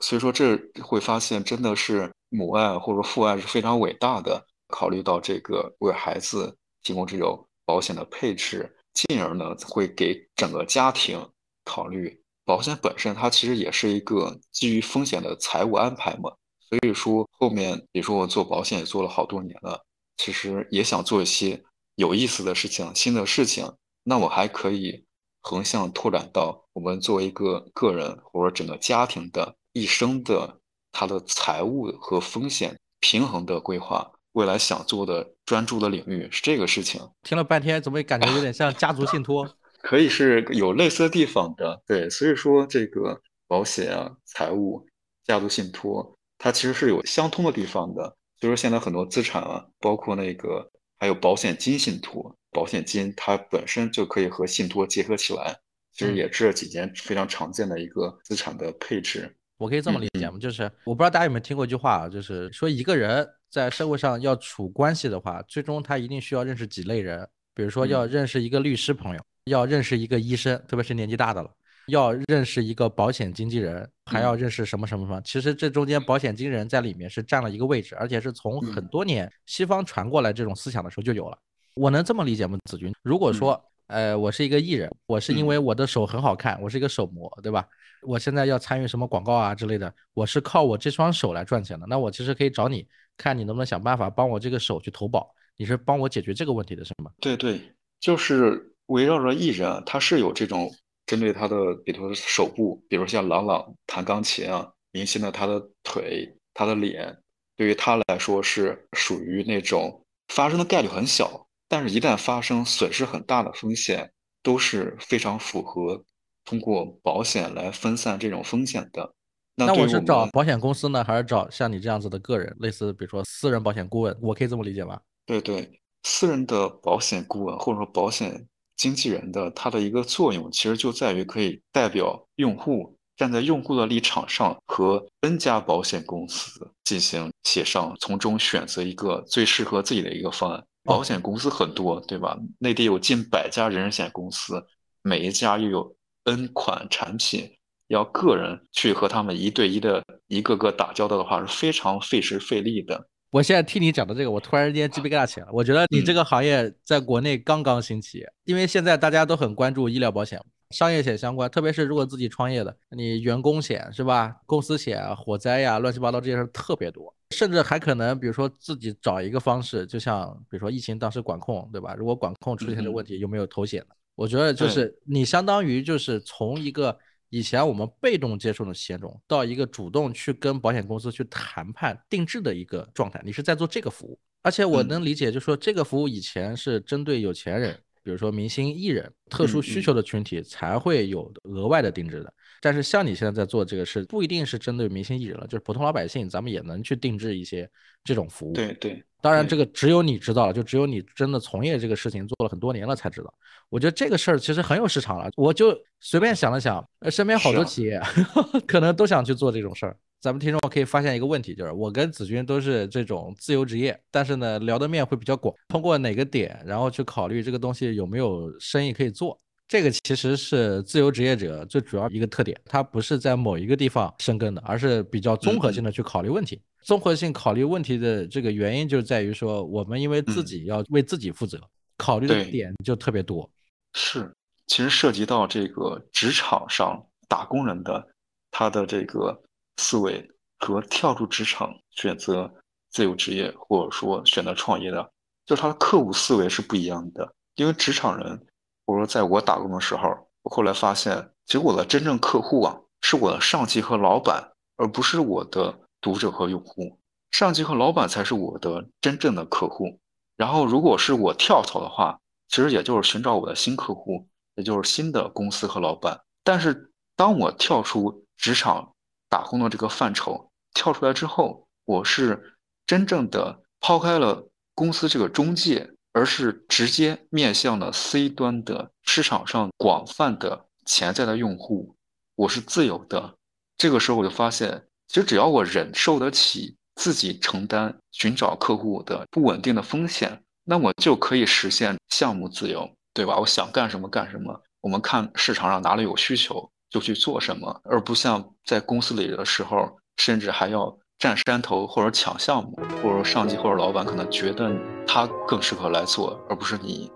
[0.00, 4.44] 所以说，这会发现真的是母爱或者父爱是非常伟大的。
[4.68, 11.24] 考虑到这个为孩子提供这种保险的配置，进而呢会给整个家庭
[11.64, 16.32] 考虑保险本身，它其实也是一个基于风险的财务安排嘛。
[16.68, 19.80] 所以说后面，比如说我做保险也做了好多年了，
[20.16, 21.62] 其实也想做一些
[21.94, 23.70] 有意思的事情、新的事情。
[24.02, 25.04] 那我还可以
[25.44, 30.58] 横向拓展到我们作为一个个人或者整个家庭的一生的
[30.90, 34.10] 他的财务和风险平衡的规划。
[34.32, 37.00] 未来想做的专注的领域是这个事情。
[37.22, 39.48] 听了半天，怎么感觉有点像家族信托？
[39.80, 42.08] 可以是有类似的地方的，对。
[42.08, 44.84] 所以说，这个保险啊、财务、
[45.24, 48.16] 家族信托，它其实是有相通的地方的。
[48.40, 55.54] 所以说，现在很多资产啊，包括那个还有保险金信托，保险金它本身就可以和信托结合起来，
[55.92, 59.30] 其实也这几年非常常见的一个资产的配置。
[59.58, 60.38] 我可以这么理解吗？
[60.38, 71.48] 就是我不知道大家有没有听过一句话啊，就是说一个人在社会上要处关系的话，最终他一定需要认识几类人，比如说要认识一个律师朋友，要认识一个医生，特别是年纪大的了，
[71.86, 75.20] 要认识一个保险经纪人，还要认识什么什么什么。
[75.22, 81.38] 其实这中间保险经纪人在里面是占了一个位置，而且是从很多年西方传过来这种思想的时候就有了。
[81.74, 82.58] 我能这么理解吗？
[82.70, 83.62] 子君，如果说。
[83.86, 87.68] 呃，我是一个艺人，我是因为我的手很好看，我是一个手模，对吧？
[88.00, 91.86] 我现在要参与什么广告啊之类的，我是靠我这双手来赚钱的。
[91.86, 97.10] 那我其实可以找你，看你能不能想办法帮我这个手去投保，你是帮我解决这个问题的，是吗？
[97.20, 97.60] 对对，
[98.00, 107.14] 就是围绕着艺人，他是有这种针对他的，比如说手部，比如像郎朗弹钢琴啊，明星的他的腿、他的脸，
[107.54, 111.46] 对于他来说是属于那种发生的概率很小。
[111.74, 114.08] 但是，一旦发生损失很大的风险，
[114.44, 116.04] 都是非常符合
[116.44, 119.12] 通过保险来分散这种风险的。
[119.56, 124.16] 那我是找保险公司呢，还是找像你这样子的个人，类似比如说私人保险顾问？
[124.22, 125.00] 我可以这么理解吧？
[125.26, 125.68] 对对，
[126.04, 140.64] 私人的保险顾问或者说保险经纪人的，它的一个作用其实就在于可以代表用户，站在用户的立场上，和 N 家保险公司进行协商，从中选择一个最适合自己的一个方案。
[140.84, 142.38] 保险公司很多，对吧？
[142.58, 144.62] 内地有近百家人身险公司，
[145.02, 147.50] 每一家又有 N 款产品，
[147.88, 153.08] 要个人去和他们一对一的一个个打交道的话，是非常费时费力的。
[153.30, 155.52] 我现在听你讲的这个，我突然间鸡皮疙瘩起来了。
[155.52, 160.40] 我觉得你这个行业在国内刚刚兴起，因为现在大家都很关注医疗保险、
[160.74, 164.34] 商业险相关，特别是如果自己创业的，你员工险是吧？
[164.44, 167.14] 公司险、火灾呀，乱七八糟这些事特别多。
[167.30, 171.94] 甚至还可能，比如说自己找一个方式，就像比如说疫情当时管控，对吧？
[171.96, 173.96] 如果管控出现的问题，有没有投险的？
[174.16, 176.96] 我觉得就是你相当于就是从一个
[177.30, 184.18] 以前我们被动接受的险种，到一个主动去跟保险公司去谈判定制的一个状态，你是在做这个服务。
[184.42, 192.32] 而且我能理解，就是说这个服务以前是针对有钱人，比如说明星艺人、特殊需求的群体才会有额外的定制的。
[192.60, 197.68] 但是像你现在在做这个事，不一定是针对明星艺人了，就是普通老百姓，咱们也能去定制一些
[198.04, 198.52] 这种服务。
[198.52, 203.32] 对对，当然这个只有你知道了，就只有你真的从业这个事情做了很多年了才知道。
[203.70, 208.00] 我觉得这个事儿其实很有市场了，我就随便想了想，身边好多企业
[208.68, 209.96] 可能都想去做这种事儿。
[210.24, 219.38] 咱们听众可以发现一个问题，就是我跟子君都是这种自由职业，但是呢聊的面会比较广，通过哪个点，然后去考虑这个东西有没有生意可以做。
[219.68, 226.58] 这个其实是自由职业者最主要一个特点，它不是在某一个地方生根的，而是比较综合性的去考虑问题。
[226.80, 231.60] 综合性考虑问题的这个原因就在于说，我们因为自己要为自己负责，
[231.98, 233.46] 考虑的点就特别多。
[233.92, 234.32] 是，
[234.68, 238.08] 其实涉及到这个职场上打工人的
[238.50, 239.38] 他的这个
[239.76, 242.52] 思维和跳出职场选择
[242.90, 245.10] 自由职业或者说选择创业的，
[245.46, 248.46] 就是他的客户思维是不一样的，因为职场人。
[248.86, 250.10] 我说，在我打工的时候，
[250.42, 257.00] 我后来发现，其实我的真正客户啊，是我的上级和老板，而不是我的读者和用户。
[257.30, 259.98] 上级和老板才是我的真正的客户。
[260.36, 266.20] 然后，如果是我跳槽的话，其实也就是寻找我的新客户，也就是新的公司和老板。
[266.42, 268.93] 但是，当我跳出职场
[269.34, 275.90] 打工的这个范畴，跳出来之后，我是真正的抛开了公司这个中介。
[276.16, 281.96] 而是直接面向了 C 端的市场上广泛的潜在的用户，
[282.36, 283.34] 我是自由的。
[283.76, 293.36] 这个时候我就发现，其实只要我忍受得起自己承担寻找客户的不稳定的风险，那我就可以实现项目自由，对吧？
[293.36, 294.62] 我想干什么干什么。
[294.82, 300.96] 我们看市场上哪里有需求就去做什么，而不像在公司里的时候，甚至还要。
[301.16, 304.70] 占山头或者抢项目，或者上级或者老板可能觉得
[305.06, 307.10] 他更适合来做，而不是你。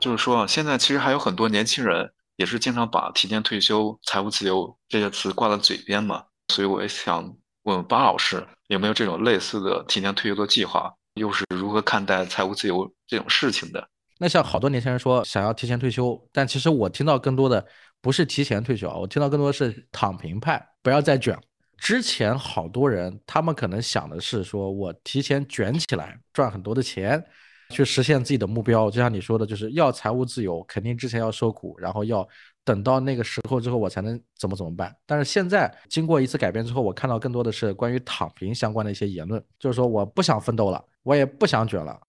[0.00, 6.22] 就是说，现在其实还有很多年轻人也是经常把提前退休、财务自由这些词挂在嘴边嘛，
[6.54, 7.24] 所以我也想
[7.64, 10.92] 问问巴老师，有没有这种类似的提前退休的计划？
[11.14, 13.88] 又是如何看待财务自由这种事情的？
[14.18, 17.64] 那像好多年轻人说想要提前退休，但其实我听到更多的
[18.00, 21.38] 不是提前退休啊，我听到更多的是躺平派，不要再卷。
[21.78, 27.22] 之前好多人他们可能想的是说我提前卷起来赚很多的钱，
[27.70, 28.90] 去实现自己的目标。
[28.90, 32.26] 就像你说的，就是要财务自由，肯定之前要受苦，然后要
[32.64, 34.94] 等到那个时候之后我才能怎么怎么办。
[35.06, 42.00] 但是现在经过一次改变之后，我看到更多的是关于躺平相关的一些言论，就是说我不想奋斗了，我也不想卷了，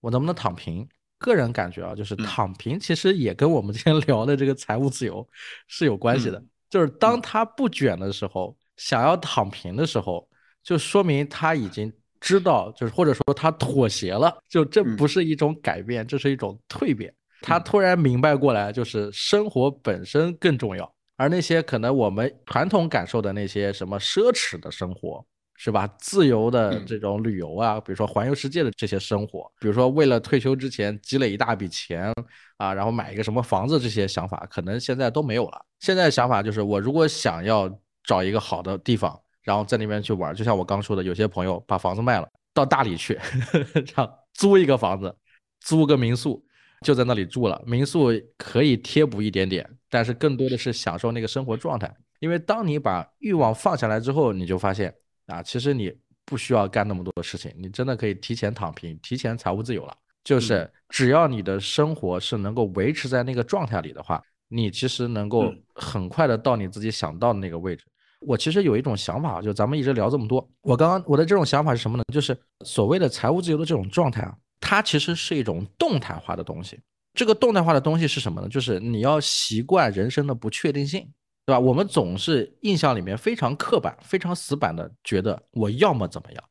[0.00, 0.88] 我能不能躺平？
[1.18, 5.26] 个人感觉啊，就是躺平其实也跟我们 今天聊的这个财务自由
[5.66, 6.42] 是有关系的。
[6.68, 10.28] 就是当他不卷的时候，想要躺平的时候，
[10.62, 14.36] 就说明他已经知道，就是或者说他妥协了。
[14.48, 17.12] 就这不是一种改变，这是一种蜕变。
[17.42, 25.24] 他突然明白过来，就是生活本身更重要，而那些可能我们传统感受的那些什么奢侈的生活。
[25.58, 25.88] 是吧？
[25.98, 32.12] 自由的这种旅游啊，比如说环游世界的这些生活，比如说为了退休之前积累一大笔钱
[32.58, 35.58] 啊，然后买一个什么房子，这些想法可能现在都没有了。
[35.80, 37.74] 现在想法就是，我如果想要
[38.04, 43.18] 找一个好的地方，然后在那边去玩，就像我刚说的，有些朋友把房子卖了，到大理去，
[43.86, 45.16] 这样租一个房子，
[45.60, 46.44] 租个民宿，
[46.82, 47.62] 就在那里住了。
[47.64, 51.90] 民宿可以贴补一点点，但是更多的是享受那个生活状态。
[52.18, 54.94] 因为当你把欲望放下来之后，你就发现。
[55.26, 55.92] 啊，其实你
[56.24, 59.92] 不需要干那么多的事情，你真的可以提前躺平，提前财务自由了。
[60.22, 67.84] 就是只要你的生活是能够维持在那个状态里的话，你其实能够很快的到你自己想到的那个位置。
[68.20, 72.04] 我其实有一种想法，就咱们一直聊这么多，我刚刚我的这种想法是什么呢？
[72.12, 76.80] 就是所谓的财务自由的这种状态啊，它其实是一种动态化的东西。
[77.14, 78.48] 这个动态化的东西是什么呢？
[78.48, 81.08] 就是你要习惯人生的不确定性。
[81.48, 81.60] 对吧？
[81.60, 86.44] 我们总是印象里面非常刻板、非常死板的觉得我要么怎么样，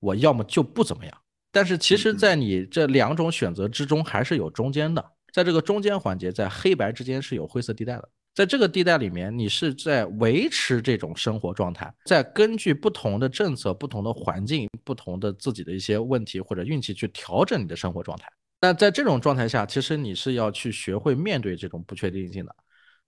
[0.00, 1.16] 我要么就不怎么样。
[1.52, 5.12] 但是其实，在你这两种选择之中，还是有中间的。
[5.32, 8.08] 在这个中间环节，在黑白之间是有灰色地带的。
[8.34, 18.28] 在这个地带里面，你是在维持这种生活状态，在根据不同的政策、不同的环境、不同的自己的一些问题或者运气去调整你的生活状态。
[18.60, 22.54] 那在这种状态下，其实你是要去学会面对这种不确定性的。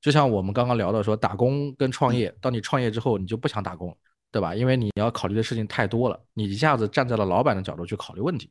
[0.00, 3.96] 就像我们刚刚聊的说，打工跟创业，当你创业之后，你就不想打工，
[4.32, 4.54] 对吧？
[4.54, 8.50] 因为你要考虑的事情太多了，你一下子站在了老板的角度去考虑问题。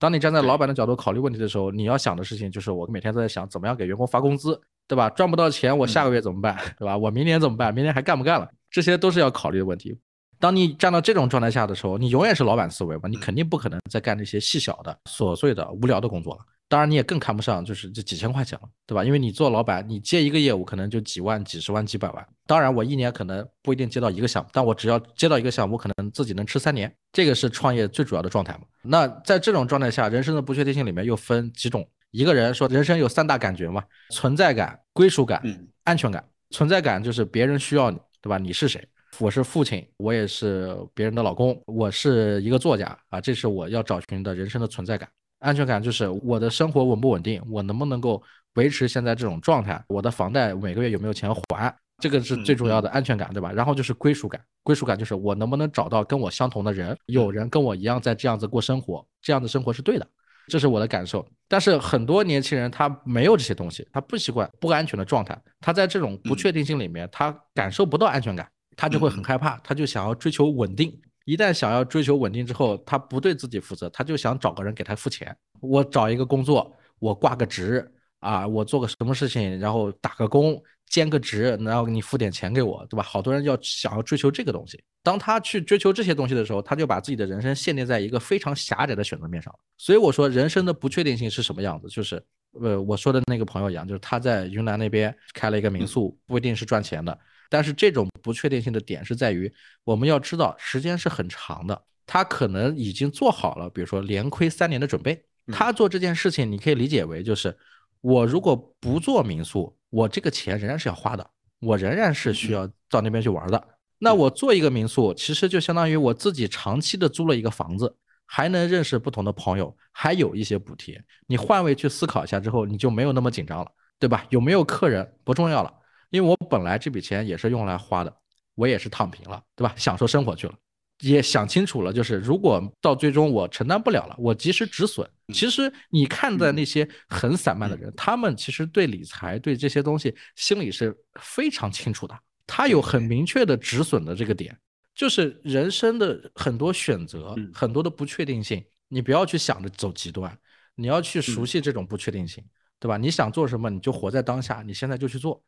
[0.00, 4.58] 当你站在老板的角度考虑问题的时候，你要想的事情就是我每天都在想怎么样给员工发工资，
[4.88, 5.10] 对吧？
[5.10, 6.96] 赚不到钱，我下个月怎么办，对吧？
[6.96, 7.72] 我明年怎么办？
[7.72, 8.48] 明年还干不干了？
[8.70, 9.94] 这些都是要考虑的问题。
[10.38, 16.40] 当你站到这种状态下的时候，你永远是老板思维嘛，你肯定不可能再干那些细小的、琐碎的、无聊的工作了。
[16.70, 19.02] 当然，你也更看不上就是这几千块钱了，对吧？
[19.02, 22.24] 因为你做老板，你接一个业务可能就几万、几十万、几百万。
[22.46, 26.94] 当然，我一年可能不一定接到一个项目，但我只要接到一个项目，我可能自己能吃三年。
[27.12, 28.60] 这个是创业最主要的状态嘛？
[28.82, 31.84] 那在这种状态下，人生的不确定性里面又分几种。
[32.12, 35.42] 一个人说，人生有三大感觉嘛：存在感、归属感、
[35.82, 36.24] 安全感。
[36.50, 38.38] 存在感就是别人需要你，对吧？
[38.38, 38.86] 你是谁？
[39.18, 45.08] 我是父亲，我也是别人的老公，我是一个作家啊，这是我要找寻的人生的存在感。
[45.40, 48.22] 安全感就是我的生活稳不稳定，我能不能够
[48.54, 49.82] 维持现在这种状态？
[49.88, 51.74] 我的房贷每个月有没有钱还？
[51.98, 53.52] 这个是最重要的安全感，对吧？
[53.52, 60.06] 然后就是归属感，归属感就是我能不能找到跟我相同的人，有人跟我一样在这样子过生活，这样的生活是对的，
[60.48, 61.26] 这是我的感受。
[61.46, 70.98] 但是很多年轻人他没有这些东西，他不习惯不安全的状态，他在这种不确定性里面，他感受不到安全感，他就会很害怕，他就想要追求稳定。
[71.30, 75.36] 一旦想要追求稳定之后，他不对自己负责，他就想找个人给他付钱。
[75.60, 77.88] 我找一个工作，我挂个职
[78.18, 83.02] 啊，我做个什么事情，然后打个工，兼个职，然后你付点钱给我，对吧？
[83.04, 84.82] 好多人要想要追求这个东西。
[85.04, 89.56] 当他去追求这些东西的时候，他就把自己的人生限定在一个非常狭窄的选择面上。
[89.78, 91.86] 所以我说，人生的不确定性是什么样子？
[91.86, 92.20] 就是
[92.60, 97.16] 呃，我说的那个朋友一样，就是他在云南那边开了一个民宿，不一定是赚钱的。
[97.50, 99.52] 但是这种不确定性的点是在于，
[99.84, 105.22] 我们要知道时间是很长的，他可能已经做好了，比如说连亏三年的准备。
[105.52, 107.54] 他做这件事情，你可以理解为就是，
[108.00, 113.62] 我如果不做民宿，我这个钱仍然是要花的，我仍然是需要到那边去玩的。
[113.98, 121.02] 那我做一个民宿，其实就相当于我自己长期的租了一个房子，还能认识不同的朋友，还有一些补贴。
[121.26, 124.24] 你换位去思考一下之后，你就没有那么紧张了，对吧？
[124.30, 125.72] 有没有客人不重要了。
[126.10, 128.14] 因为我本来这笔钱也是用来花的，
[128.54, 129.74] 我也是躺平了，对吧？
[129.76, 130.54] 享受生活去了，
[131.00, 135.08] 也想清楚了，就是如果到最终我承担不了了，我及时止损。
[135.32, 144.56] 其实你看的那些很散漫的人，他们其实对理财、对这些东西心里是非常清楚的，他有很明确的止损的这个点。
[144.92, 150.36] 就是人生的很多选择，很多的不确定性，你不要去想着走极端，
[150.74, 152.44] 你要去熟悉这种不确定性，
[152.78, 152.98] 对吧？
[152.98, 155.42] 你想做什么，你就活在当下，你现在就去做。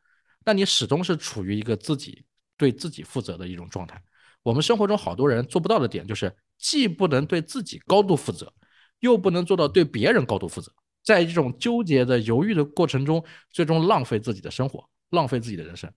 [0.45, 2.25] 那你始终是处于一个自己
[2.57, 4.01] 对自己负责的一种状态。
[4.41, 8.53] 我们生活中好多人做不到的点，就是既不能对自己高度负责，
[8.99, 10.71] 又不能做到对别人高度负责。
[11.01, 15.91] 在这种纠结的犹豫的过程中，最终浪费自己的生活，浪费自己的人生。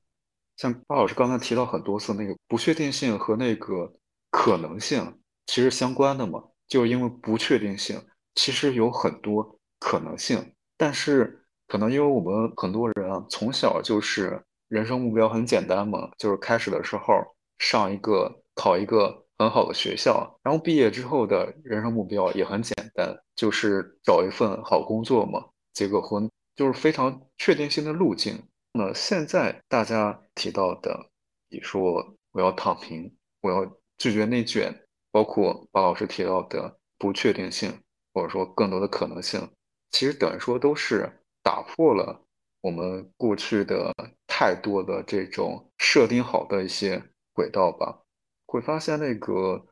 [0.57, 3.93] 像巴老师刚才提到很多次，那个不确定性和那个
[4.31, 8.01] 可能性其实相关的嘛，就是因为不确定性
[8.35, 11.43] 其实有很多可能性，但是。
[11.67, 17.15] 可能因为我们很多人啊，从小就是人生目标很简单嘛，就是开始的时候
[17.59, 28.41] 上一个考一个很好的学校，然后毕业之后的人生目标也很简单，就是找一份好工作嘛，结个婚，就是非常确定性的路径。
[28.73, 31.11] 那现在大家提到的，
[31.49, 33.65] 你说我要躺平，我要
[33.99, 34.73] 拒绝内卷，
[35.11, 37.73] 包括巴老师提到的不确定性，
[38.13, 39.49] 或者说更多的可能性，
[39.91, 41.11] 其实等于说都是。
[41.47, 42.21] 打破了
[42.61, 43.95] 我们过去的
[44.27, 47.01] 太多的这种设定好的一些
[47.33, 48.01] 轨道吧，
[48.47, 49.65] 会发现那个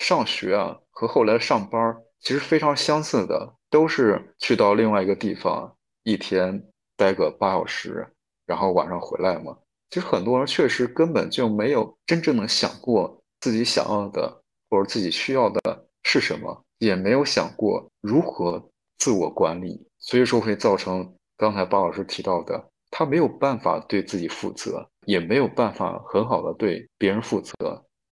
[0.00, 6.60] 上学啊和后来上班其实非常相似的，都是去到另外一个地方，一天
[6.96, 8.04] 待个八小时，
[8.44, 9.56] 然后晚上回来嘛。
[9.88, 21.14] 其实很多人确实根本就没有真正的想过自己想要的或者自己需要的是什么，也没有想过如何自我管理，所以说会造成。
[21.40, 27.54] 刚才巴老师提到的，他没有办法对自己负责，也没有办法很好的对别人负责。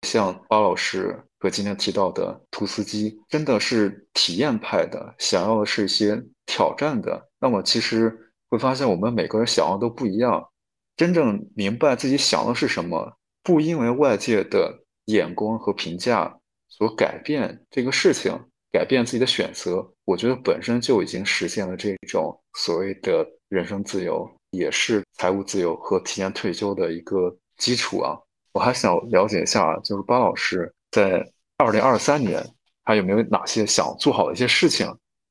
[0.07, 7.29] 像巴老师和今天提到的图斯基，真的是体验派的，想要的是一些挑战的。
[7.39, 10.49] 那么其实会发现，我们每个人想要都不一样。
[10.97, 14.75] 真正明白自己想的是什么，不因为外界的
[15.05, 16.35] 眼光和评价
[16.67, 18.33] 所改变这个事情。
[18.71, 28.17] 改变自己的选择，我觉得本身就已经实现了这种所谓的人生自由，也是财务自由和提前退休的一个基础啊。
[28.53, 31.23] 我还想了解一下，就是巴老师在
[31.59, 32.43] 二零二三年
[32.87, 34.91] 还有没有哪些想做好的一些事情？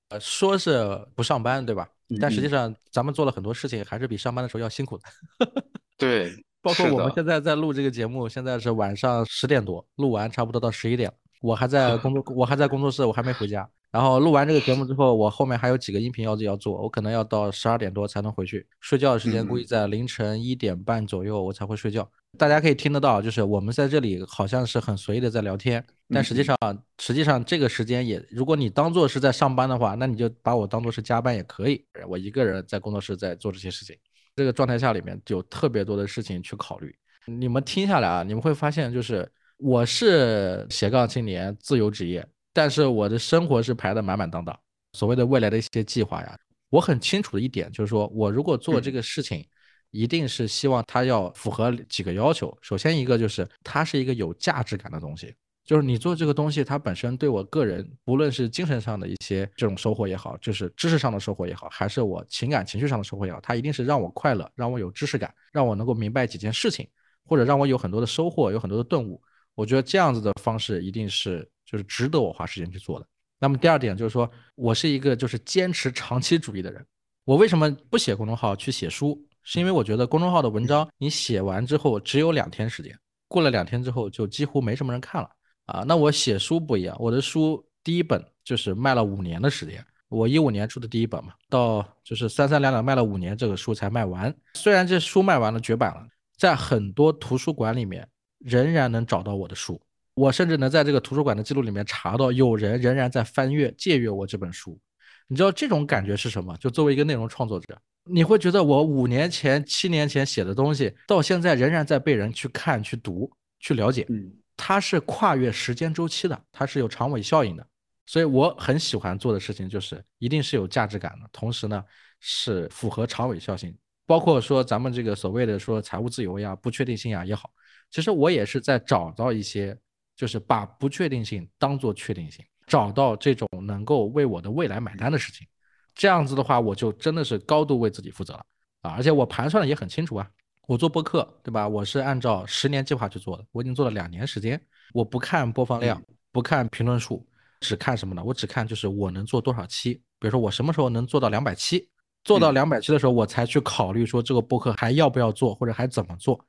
[0.09, 1.89] 呃，说是不上班，对吧？
[2.21, 5.03] 但实际上咱们做了很多事情，还是比上班的时候要辛苦的。
[5.97, 11.11] 对，包括我们现在在录这个节目，现在是晚上十点多，录完差不多到十一点。
[11.41, 13.67] 我还在工作，我还在工作室，我还没回家。
[13.89, 18.67] 然后录完这个节目之后，我后面还有几个音频要要做，我可能要到十二点多才能回去。
[18.81, 22.07] 睡觉的时间估计在凌晨一点半左右，我才会睡觉。
[22.38, 26.55] 大家可以听得到，就是我们在这里好像是很随意的在聊天，但实际上，
[26.99, 31.83] 实际上这个时间也，如果你当做是在上班的话，那你就把我当做是加班也可以。
[32.07, 33.95] 我一个人在工作室在做这些事情，
[34.35, 36.93] 这个状态下里面有特别多的事情去考虑。
[37.25, 39.27] 你们听下来啊，你们会发现，就是
[39.58, 44.58] 我是斜杠青年，自由职业，但是我的生活是排的满满当当。
[44.93, 46.38] 所谓的未来的一些计划呀，
[46.70, 49.45] 我很清楚的一点就是说，我如果做这个事情。
[49.91, 52.55] 一定是希望它要符合几个要求。
[52.62, 55.34] 首先一个就是它是一个有价值感的东西，
[55.64, 66.86] 就是你做这个东西，它本身对我个人，不论是精神上的一些这种收获也好，就是知识上的收获也好，还是我情感情绪上的收获也好，它一定是让我快乐，让我有知识感，让我能够明白几件事情，
[67.26, 69.20] 或者让我有很多的收获，有很多的顿悟。
[69.58, 73.08] 我觉得这样子的方式一定是就是值得我花时间去做的。
[73.39, 76.86] 那么第二点就是说我是一个就是坚持长期主义的人。
[77.26, 79.20] 我为什么不写公众号去写书？
[79.41, 82.95] 是因为我觉得公众号的文章你写完之后只有两天时间，
[83.28, 85.30] 过了两天之后就几乎没什么人看了
[85.66, 85.84] 啊。
[85.88, 94.34] 那我写书不一样，我的书第一本就是卖了五年的时间，我一五年出的第一本嘛，到就是三三两两卖了五年，这个书才卖完。
[94.53, 96.05] 虽然这书卖完了绝版了，
[96.38, 98.08] 在很多图书馆里面
[98.39, 99.79] 仍然能找到我的书，
[100.13, 104.79] 我甚至能在这个图书馆的记录里面查到有人仍然在翻阅借阅我这本书。
[105.27, 106.55] 你知道这种感觉是什么？
[106.57, 107.77] 就作为一个内容创作者。
[108.09, 113.29] 你会觉得我五年前、七年前写的东西，到现在仍然在被人去看、去读、
[113.59, 114.05] 去了解。
[114.07, 117.67] 嗯，它是跨越时间周期的，它是有长尾效应的。
[118.05, 121.83] 所以我很喜欢做的事情就是，一定是有价值感的，同时呢
[122.21, 123.77] 是符合长尾效应。
[124.05, 127.51] 包括说咱们这个所谓的说财务自由呀、不确定性呀也好，
[127.89, 129.77] 其实我也是在找到一些，
[130.15, 135.47] 就是把不确定性当做确定性，找到这种能够为我的未来买单的事情。
[135.95, 138.45] 这样子的话，我就真的是高度为自己负责了
[138.81, 138.91] 啊！
[138.91, 140.29] 而且我盘算的也很清楚啊，
[140.67, 141.67] 我做播客，对吧？
[141.67, 144.61] 我是按照十年计划去做的，我已经做了两年时间。
[144.93, 145.99] 我不看播放量，
[146.31, 147.25] 不看评论数，
[147.61, 148.23] 只看什么呢？
[148.23, 149.95] 我只看就是我能做多少期。
[150.19, 151.89] 比如说我什么时候能做到两百期，
[152.23, 156.39] 做到两百期的时候，我才去考虑说这个播客还要不要做，或者还怎么做。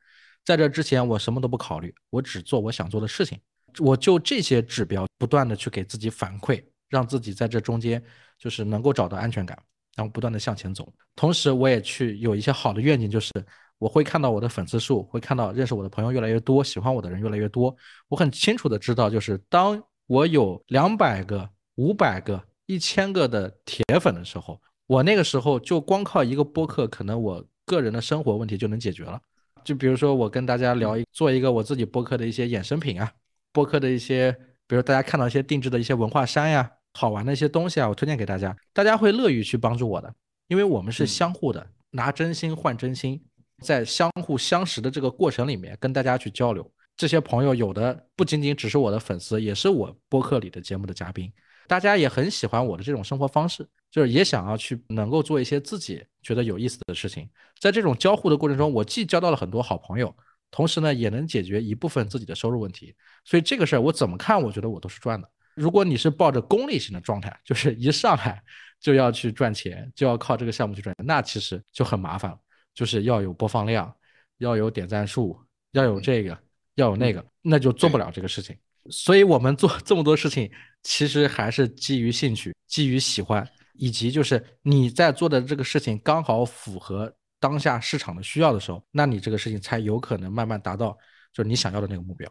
[0.49, 3.39] 在这之前，我什么都不考虑，我只做我想做的事情。
[3.81, 6.65] 我就这些指标不断的去给自己反馈。
[6.89, 8.03] 让自己在这中间
[8.39, 9.63] 就是能够找到安全感，
[9.95, 10.91] 然后不断的向前走。
[11.15, 13.31] 同时，我也去有一些好的愿景，就是
[13.77, 17.77] 我会看到我的粉丝数，会看到认识我的朋友越来越多，喜欢我的人越来越多。
[18.09, 29.21] 我很清楚的知道，就是当我有两百个、五百个、一千个的铁粉的时候，我那个时候就光靠一个播客，可能我个人的生活问题就能解决了。
[29.69, 33.13] 就比如说，我跟大家聊一做一个我自己播客的一些衍生品啊，
[33.53, 34.35] 播客的一些，
[34.67, 36.71] 比如大家看到一些定制的一些文化衫呀。
[36.95, 40.11] 好玩的一些东西啊，我推荐给大家，大家会乐于去帮助我的，
[40.47, 43.23] 因为我们是相互的，拿真心换真心，
[43.63, 46.73] 在相互相识的这个过程里面，跟大家去交流。
[46.97, 51.31] 这些朋友有的不仅仅只是我的粉丝，也是我播客里的节目的嘉宾，
[51.69, 57.29] 大家也很喜欢我的这种生活方式，就是也想要去能够做一些自己觉得有意思的事情。
[57.61, 60.13] 在这种交互的过程中，我既交到了很多好朋友，
[60.51, 62.95] 同时呢，也能解决一部分自己的收入问题。
[63.25, 65.31] 所以这个事儿我怎么看，我觉得我都是赚的。
[65.55, 68.43] 如果你是抱着功利性的状态，就是一上来
[68.81, 72.39] 就要去赚钱，就要靠这个项目去赚钱，那其实就很麻烦了。
[72.75, 73.93] 就是要有播放量，
[74.39, 75.39] 要有点赞数，
[75.73, 76.39] 要有这个，
[76.77, 78.57] 要有那个，那就做不了这个事情。
[78.91, 80.51] 所以，我们做这么多事情，
[80.89, 90.97] 其实还是基于兴趣，基于喜欢，以及就是你在做的这个事情刚好符合当下市场的需要的时候，那你这个事情才有可能慢慢达到
[91.31, 92.27] 就是你想要的那个目标。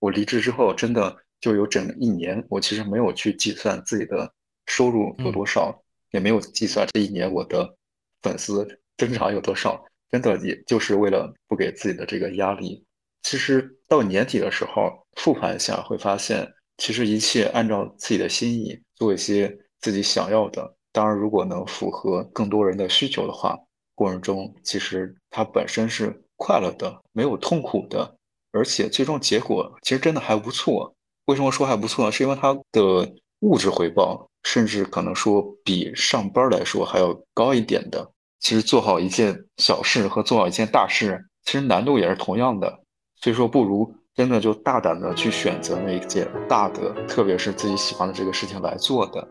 [0.00, 1.16] 我离职之后，真的。
[1.40, 4.32] 就有整一年，我其实没有去计算自己的
[4.64, 5.78] 收入有多少，
[6.10, 7.76] 也没有计算这一年我的
[8.22, 12.82] 粉丝增长有多少，真的也就是为了不给自己的这个压力。
[13.24, 20.74] 其实到年底的时候复盘一下，会发现其实一切按照自己的心意做一些自己想要的。
[20.92, 23.58] 当然，如果能符合更多人的需求的话，
[23.94, 28.16] 过程中其实它本身是快乐的，没有痛苦的，
[28.52, 30.94] 而且最终结果其实真的还不错。
[31.26, 32.12] 为什么说还不错呢？
[32.12, 38.10] 是因为它的物质回报，甚至可能说比上班来说还要高一点的。
[38.40, 42.80] 其实做好一件小事和做好一件大事，其实难度也是同样的。
[43.16, 49.28] 所以说，不如真的就大胆的去选择那一件大的，特别是自己喜欢的这个事情来做的。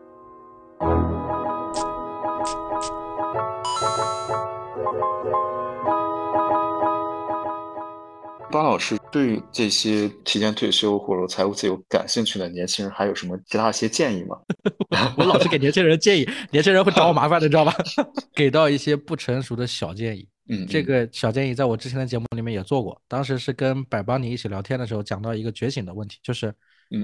[8.51, 14.38] 巴老师对这些提前退休或者财务自由感兴趣的年轻人，还有什么其他一些建议吗？
[15.17, 17.73] 我老是给年轻人建议，年轻人会找我麻烦的，你知道吧？
[18.36, 26.54] 给到一些不成熟的小建议，嗯，这个小建议在我之前的节目里面也做过，当时是跟百邦尼一起聊天的时候讲到一个觉醒的问题，就是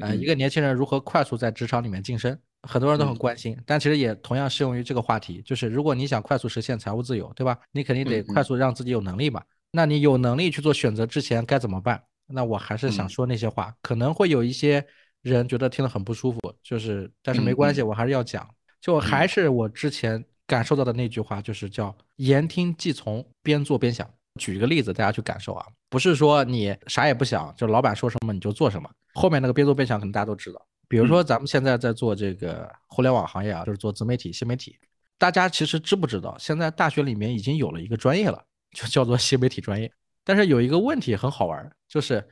[0.01, 7.57] 呃一个年轻人如何快速在职场里面晋升，很多人都很关心，但其实也同样适用于这个话题，就是如果你想快速实现财务自由，对吧？
[7.71, 9.41] 你肯定得快速让自己有能力嘛。
[9.71, 12.01] 那你有能力去做选择之前该怎么办？
[12.27, 14.85] 那我还是想说那些话，可能会有一些
[15.21, 18.47] 人觉得听得很不舒服，就是但是没关系，我还是要讲，
[18.81, 24.09] 就还是我之前感受到的那句话，就是叫言听计从，边做边想。
[24.39, 28.89] 举一个例子，大家去感受啊，不是说你啥也不想，就老板说什么你就做什么。
[29.13, 30.65] 后面那个边做边想，可能大家都知道。
[30.87, 34.75] 比如说咱们现在在做这个互联网行业啊，就是做自媒体、新媒体，
[35.17, 38.43] 大家其实知不知道，现在大学里面已经有了一个专业了。
[38.71, 39.91] 就叫做新媒体专业，
[40.23, 42.23] 但是有一个问题很好玩，就是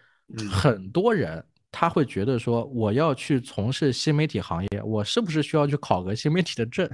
[0.47, 6.87] 很多人他会觉得说，我要去从事新媒体行业，我是不是需要去考个新媒体的证？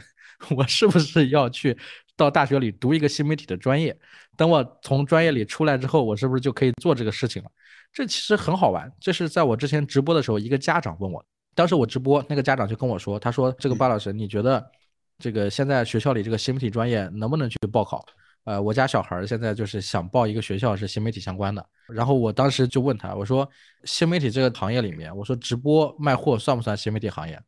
[0.52, 1.78] 我是不是要去
[2.16, 3.98] 到大学里读一个新媒体的专业？
[4.36, 7.50] 等我从专业里出来之后，我是不是就可以做这个事情了？
[7.92, 8.92] 这其实很好玩。
[9.00, 11.24] 这是在我之前直播的时候，一个家长问我，
[11.54, 14.64] 当时我直播，那个家长就跟我说，他说：“这个巴老师，你觉得
[15.20, 18.04] 这个现在学校里这个新媒体专业能不能去报考？”
[18.46, 23.50] 呃，我家小孩现在就是想报一个学校是新媒体相关的，然后我当时就问他，我说
[23.86, 27.40] 新媒体这个行业里面，我说直播卖货算不算新媒体行业？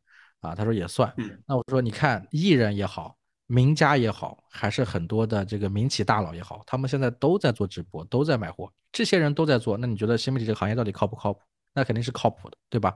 [0.46, 1.12] 啊，他说也算。
[1.46, 3.16] 那我说你看艺人也好，
[3.46, 11.40] 名家也好，还是很多的这个民企大佬也好，他们现在都在做直播，都在卖货，这些人都在做，那你觉得新媒体这个行业到底靠不靠谱？
[11.74, 12.94] 那肯定是靠谱的，对吧？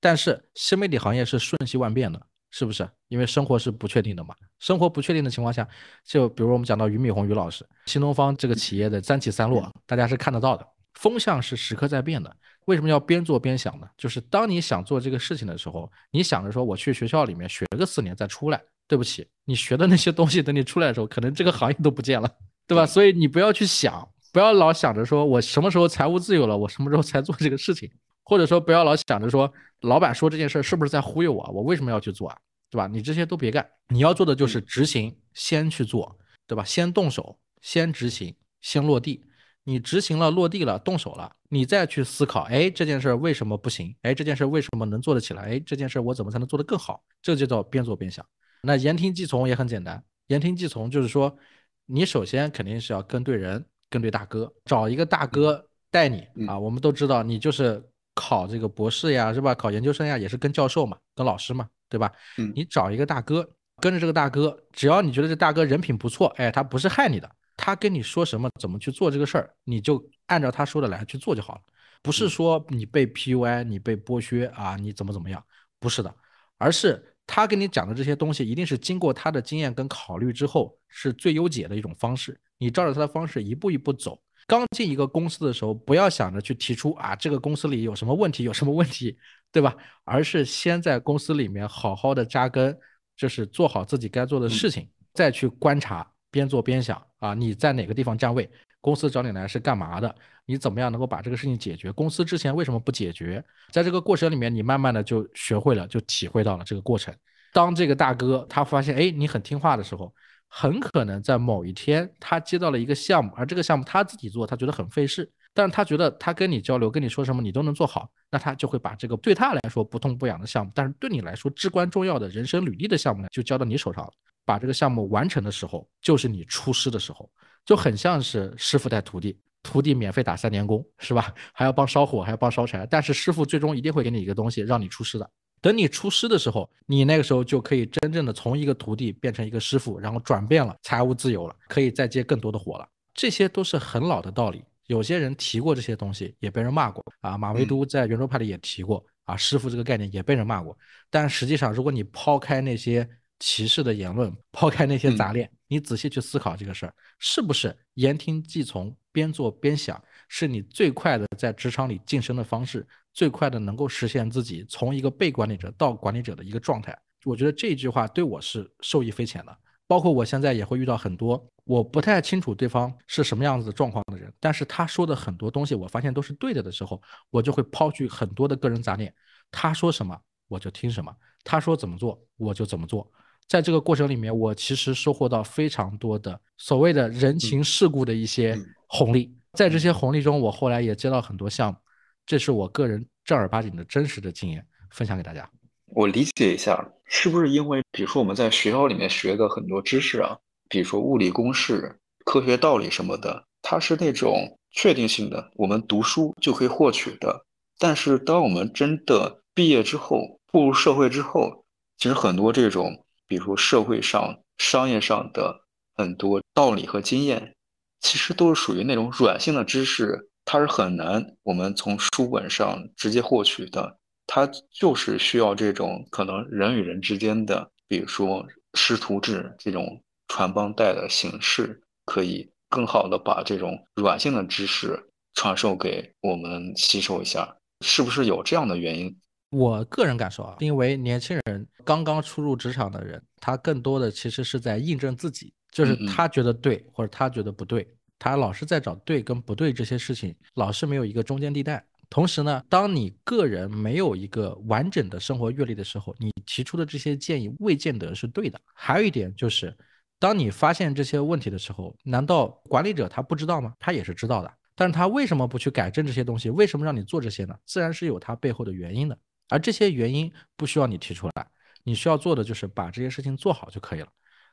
[0.00, 2.20] 但是新媒体行业是瞬息万变的。
[2.50, 2.88] 是不是？
[3.08, 4.34] 因为生活是不确定的嘛。
[4.58, 5.68] 生活不确定的情况下，
[6.02, 10.66] 就比如我们讲到俞敏洪俞老师，新东方这个企业的三起三落，大家是看得到的。
[10.94, 12.34] 风向是时刻在变的。
[12.68, 13.88] 为什么要边做边想呢？
[13.96, 22.30] 就是当你想做这个事情的时候，你想着说我去学校里面学个四年再出来，对不起，你学的那些东西，等你出来的时候，可能这个行业都不见了，
[22.66, 22.84] 对吧？
[22.84, 27.90] 所以你不要去想，不要老想着说我什么时候财务自由了，我什么时候才做这个事情。
[28.22, 29.50] 或者说不要老想着说
[29.80, 32.36] 老板说这件事是不是在忽悠我，我为什么要去做啊？
[32.68, 32.86] 对吧？
[32.86, 36.14] 你这些都别干，你要做的就是执行，先去做，
[36.46, 36.62] 对吧？
[36.62, 39.24] 先动手，先执行，先落地。
[39.68, 43.94] 你执行了，落地了，动手了，你再去思考，哎，这件事为什么不行？
[44.00, 45.42] 哎，这件事为什么能做得起来？
[45.42, 47.02] 哎，这件事我怎么才能做得更好？
[47.20, 48.24] 这就叫边做边想。
[48.62, 51.36] 那言听计从也很简单，言听计从就是说，
[51.84, 56.58] 你首先肯定是要跟对人，跟对大哥，找一个大哥带你啊。
[56.58, 57.82] 我们都知道，你就是
[58.14, 59.54] 考这个博士呀，是吧？
[59.54, 61.68] 考研究生呀，也是跟教授嘛，跟老师嘛。
[61.90, 62.12] 对吧？
[62.36, 63.48] 嗯，你找一个大哥，
[63.80, 67.30] 跟着这个大哥，只要你觉得这大哥人品不错，哎，他不是害你的，
[67.68, 71.60] 他跟你说什么，怎么去做这个事儿，你就按照他说的来去做就好了。
[72.00, 75.44] 不是说你被 PUI，你被剥削啊，你怎么怎么样？
[75.78, 76.14] 不是的，
[76.56, 82.40] 而是他跟你讲的这些东西，一定是经过他的经验跟考虑之后，是最优解的一种方式。
[82.56, 84.18] 你照着他的方式一步一步走。
[84.46, 89.14] 刚进一个公司的时候，不要想着去提出啊，这个公司里有什么问题，有什么问题。
[89.52, 89.76] 对吧？
[90.04, 92.74] 而是先在公司里面好好的扎根，
[93.14, 98.48] 就是做好自己该做的事情，再去观察，边做边想啊，你在哪个地方站位？
[98.80, 100.14] 公司找你来是干嘛的？
[100.46, 101.90] 你怎么样能够把这个事情解决？
[101.90, 103.44] 公司之前为什么不解决？
[103.72, 107.12] 在这个过程里面，你慢慢的就学会了，就体会到了这个过程。
[107.52, 110.14] 当这个大哥他发现，哎，你很听话的时候，
[110.48, 115.28] 很可能在某一天他接到了一个项目，而这个项目他自己做，他觉得很费事。
[115.52, 124.12] 但是他觉得他跟你交流，跟你说什么你都能做好，那他就会把这个对他来说不痛不痒的项目，但是对你来说至关重要的人生履历的项目呢，就交到你手上了。
[124.48, 127.30] 把这个项目完成的时候，就是你出师的时候，
[127.66, 131.34] 就很像是师傅带徒弟，徒弟免费打三年工，是吧？
[131.52, 135.30] 还要帮烧火，还要帮烧柴，但是师傅最终一定会给你一个东西让你出师的。
[135.60, 142.88] 等你出师的时候，你那个时候就可以真正的从一个徒弟变成一个师傅，然后转变了，财务自由了，可以再接更多的活了。
[143.12, 144.64] 这些都是很老的道理。
[144.86, 147.36] 有些人提过这些东西，也被人骂过啊。
[147.36, 150.74] 马未都在圆桌派里也提过啊，师傅这个概念也被人骂过。
[151.10, 153.06] 但实际上，如果你抛开那些
[153.38, 166.96] 歧视的言论，抛开那些杂念，你仔细去思考这个事儿，是不是言听计从，边做边想，是你最快的在职场里晋升的方式，最快的能够实现自己从一个被管理者到管理者的一个状态？
[167.24, 169.56] 我觉得这句话对我是受益匪浅的。
[169.86, 179.12] 包括我现在也会遇到很多我不太清楚对方是什么样子的状况的人，但是他说的很多东西我发现都是对的的时候，我就会抛去很多的个人杂念，
[179.50, 180.14] 他说什么
[180.46, 181.10] 我就听什么，
[181.42, 183.10] 他说怎么做我就怎么做。
[183.48, 191.78] 在这个过程里面，我其实收获到非常多的所谓的人情世故的一些红利，在这些红利中，我后来也接到很多项目，
[192.26, 195.48] 这是我个人正儿八经的真实的经验分享给大家。
[195.86, 200.36] 我理解一下，是不是因为，比如说我们在学校里面学的很多知识啊，
[200.68, 207.46] 比如说物理公式，科学道理什么的，它是那种确定性的，我们读书就可以获取的。
[207.78, 211.64] 但是当我们真的毕业之后，步入社会之后，
[211.96, 215.60] 其实很多这种，比如说社会上、商业上的
[215.94, 217.54] 很多道理和经验，
[218.00, 223.98] 其实都是属于那种软性的知识，它是很难我们从书本上直接获取的。
[224.26, 235.02] 它就是需要这种可能人与人之间的，比如说师徒制这种传帮带的形式，可以更好的把这种软性的知识
[235.34, 239.18] 传授给我们吸收一下，是不是有这样的原因？
[239.50, 247.88] 我个人感受啊，因为年轻人刚刚初入职场的人，他更多的其实是在印证自己，就是他觉得对或者他觉得不对，
[248.18, 251.84] 他老是在找对跟不对这些事情，老是没有一个中间地带。
[252.10, 258.58] 同时呢，当你个人没有一个完整的生活阅历的时候，你提出的这些建议未见得是对的。
[258.74, 259.76] 还有一点就是，
[260.18, 263.74] 当你发现这些问题的时候，难道管理者他不知道吗？
[263.78, 266.48] 他也是知道的，但是他为什么不去改正这些东西？
[266.48, 267.54] 为什么让你做这些呢？
[267.66, 269.18] 自然是有他背后的原因的。
[269.48, 271.46] 而这些原因不需要你提出来，
[271.84, 274.08] 你需要做的就是把这些事情做好就可以了。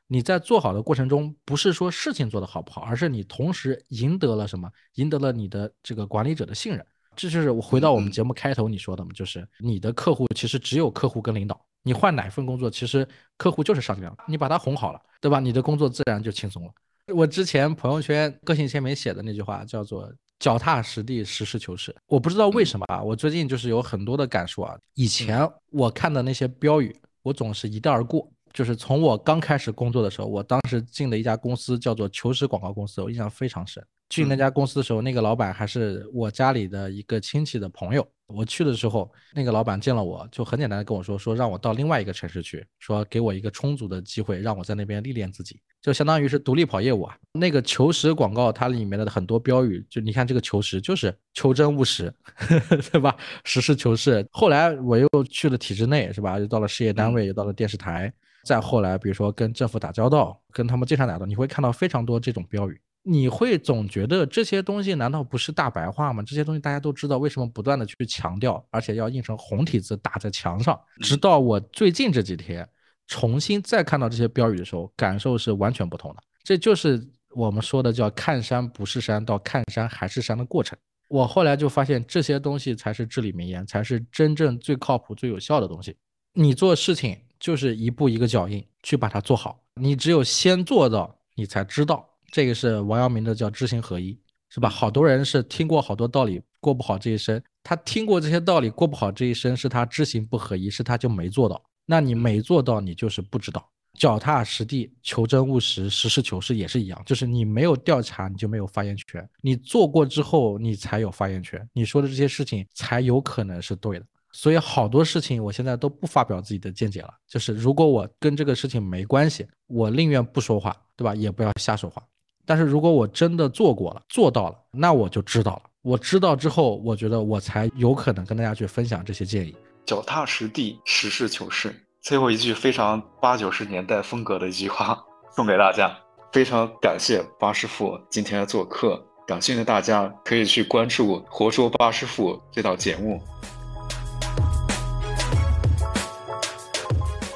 [0.07, 4.69] 你在做好的过程中，不是说事情做得好不好，而是你同时赢得了什么？
[4.95, 6.85] 赢得了你的这个管理者的信任。
[7.15, 15.39] 这就是我回到我们节目开头你说的嘛，就是你的客户其实只有客户跟领导，你换哪份工作，其实客户就是上将，你把他哄好了，对吧？
[15.39, 16.73] 你的工作自然就轻松了。
[17.13, 21.95] 我之前朋友圈个性签名写的那句话叫做“脚踏实地，实事求是”。
[22.07, 24.77] 我不知道为什么啊，我最近就是有很多的感受啊。
[24.93, 28.29] 以前我看的那些标语，我总是一带而过。
[28.53, 33.85] 就是从我刚开始工作的时候，我当时进的一家公司叫做求实广告公司，我印象非常深。
[34.09, 38.07] 进那家公司的时候，那个老板还是我家里的一个亲戚的朋友。
[38.27, 47.15] 我去的时候，那个老板见了我就很简单的跟我说，说让我到另外一个城市去，说给我一个充足的机会，让我在那边历练自己，就相当于是独立跑业务啊。
[47.33, 52.11] 那个求实广告它里面的很多标语，就你看这个求实就是求真务实，
[52.91, 53.15] 对吧？
[53.43, 54.27] 实事求是。
[54.31, 56.39] 后来我又去了体制内，是吧？
[56.39, 58.11] 又到了事业单位，又到了电视台，
[58.43, 62.81] 再后来比如说跟政府打交道，跟他们经常打交道，你会看到非常多这种标语。
[63.07, 66.23] 你会总觉得这些东西难道不是大白话吗？
[66.23, 70.79] 这些东西大家都知道，为什么不断的去强调，而且要印成红体字打在墙上？
[71.01, 72.67] 直到我最近这几天
[73.05, 76.23] 重新再看到这些标语的时候，感受是完全不同的。
[76.43, 80.75] 这就是我们说的叫看山不是山到看山还是山的过程。
[81.07, 85.95] 我后来就发现这些东西才是至理名言，才是真正最靠谱、最有效的东西。
[86.33, 92.03] 你做事情就是一步一个脚印去把它做好，你只有先做到，你才知道。
[92.35, 94.19] 这个是王阳明的叫知行合一，
[94.49, 94.67] 是吧？
[94.67, 97.41] 好多人是听过好多道理，过不好这一生。
[97.63, 101.63] 他听过这些道理，过不好这一生，是他知行不合一，是他就没做到。
[101.85, 103.65] 那你没做到，你就是不知道。
[103.97, 109.25] 脚踏实地、求真务实、实事求是也是一样，就是你没有调查，你就没有发言权。
[109.39, 111.65] 你做过之后，你才有发言权。
[111.71, 114.05] 你说的这些事情才有可能是对的。
[114.33, 117.13] 所以好多事情，我现在都不发表自己的见解了。
[117.29, 121.15] 就是如果我跟这个事情没关系，我宁愿不说话，对吧？
[121.15, 122.05] 也不要瞎说话。
[122.45, 125.61] 但是如果我真的做过了，做到了，那我就知道了。
[125.81, 129.55] 我知道之后，我觉得我才有可能跟大家去分享这些建议。
[129.85, 131.73] 脚踏实地，实事求是。
[132.01, 134.97] 最后一句非常八九十年代风格的一句话，
[135.35, 135.95] 送给大家。
[136.31, 143.21] 非常感谢八师傅今天的做客，感兴趣大家可以去关注《活说八师傅》这档节目。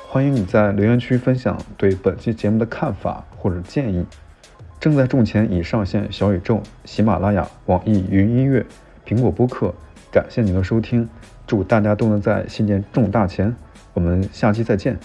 [0.08, 4.04] 欢迎你在留言区分享对本期节目的看法或者建议。
[4.80, 8.66] 正在种钱已上线小宇宙、喜马拉雅、网易云音乐、
[9.06, 9.74] 苹果播客，
[10.10, 11.10] 感谢您的收听，
[11.46, 13.54] 祝大家都能在新年中大钱，
[13.94, 14.98] 我们下期再见。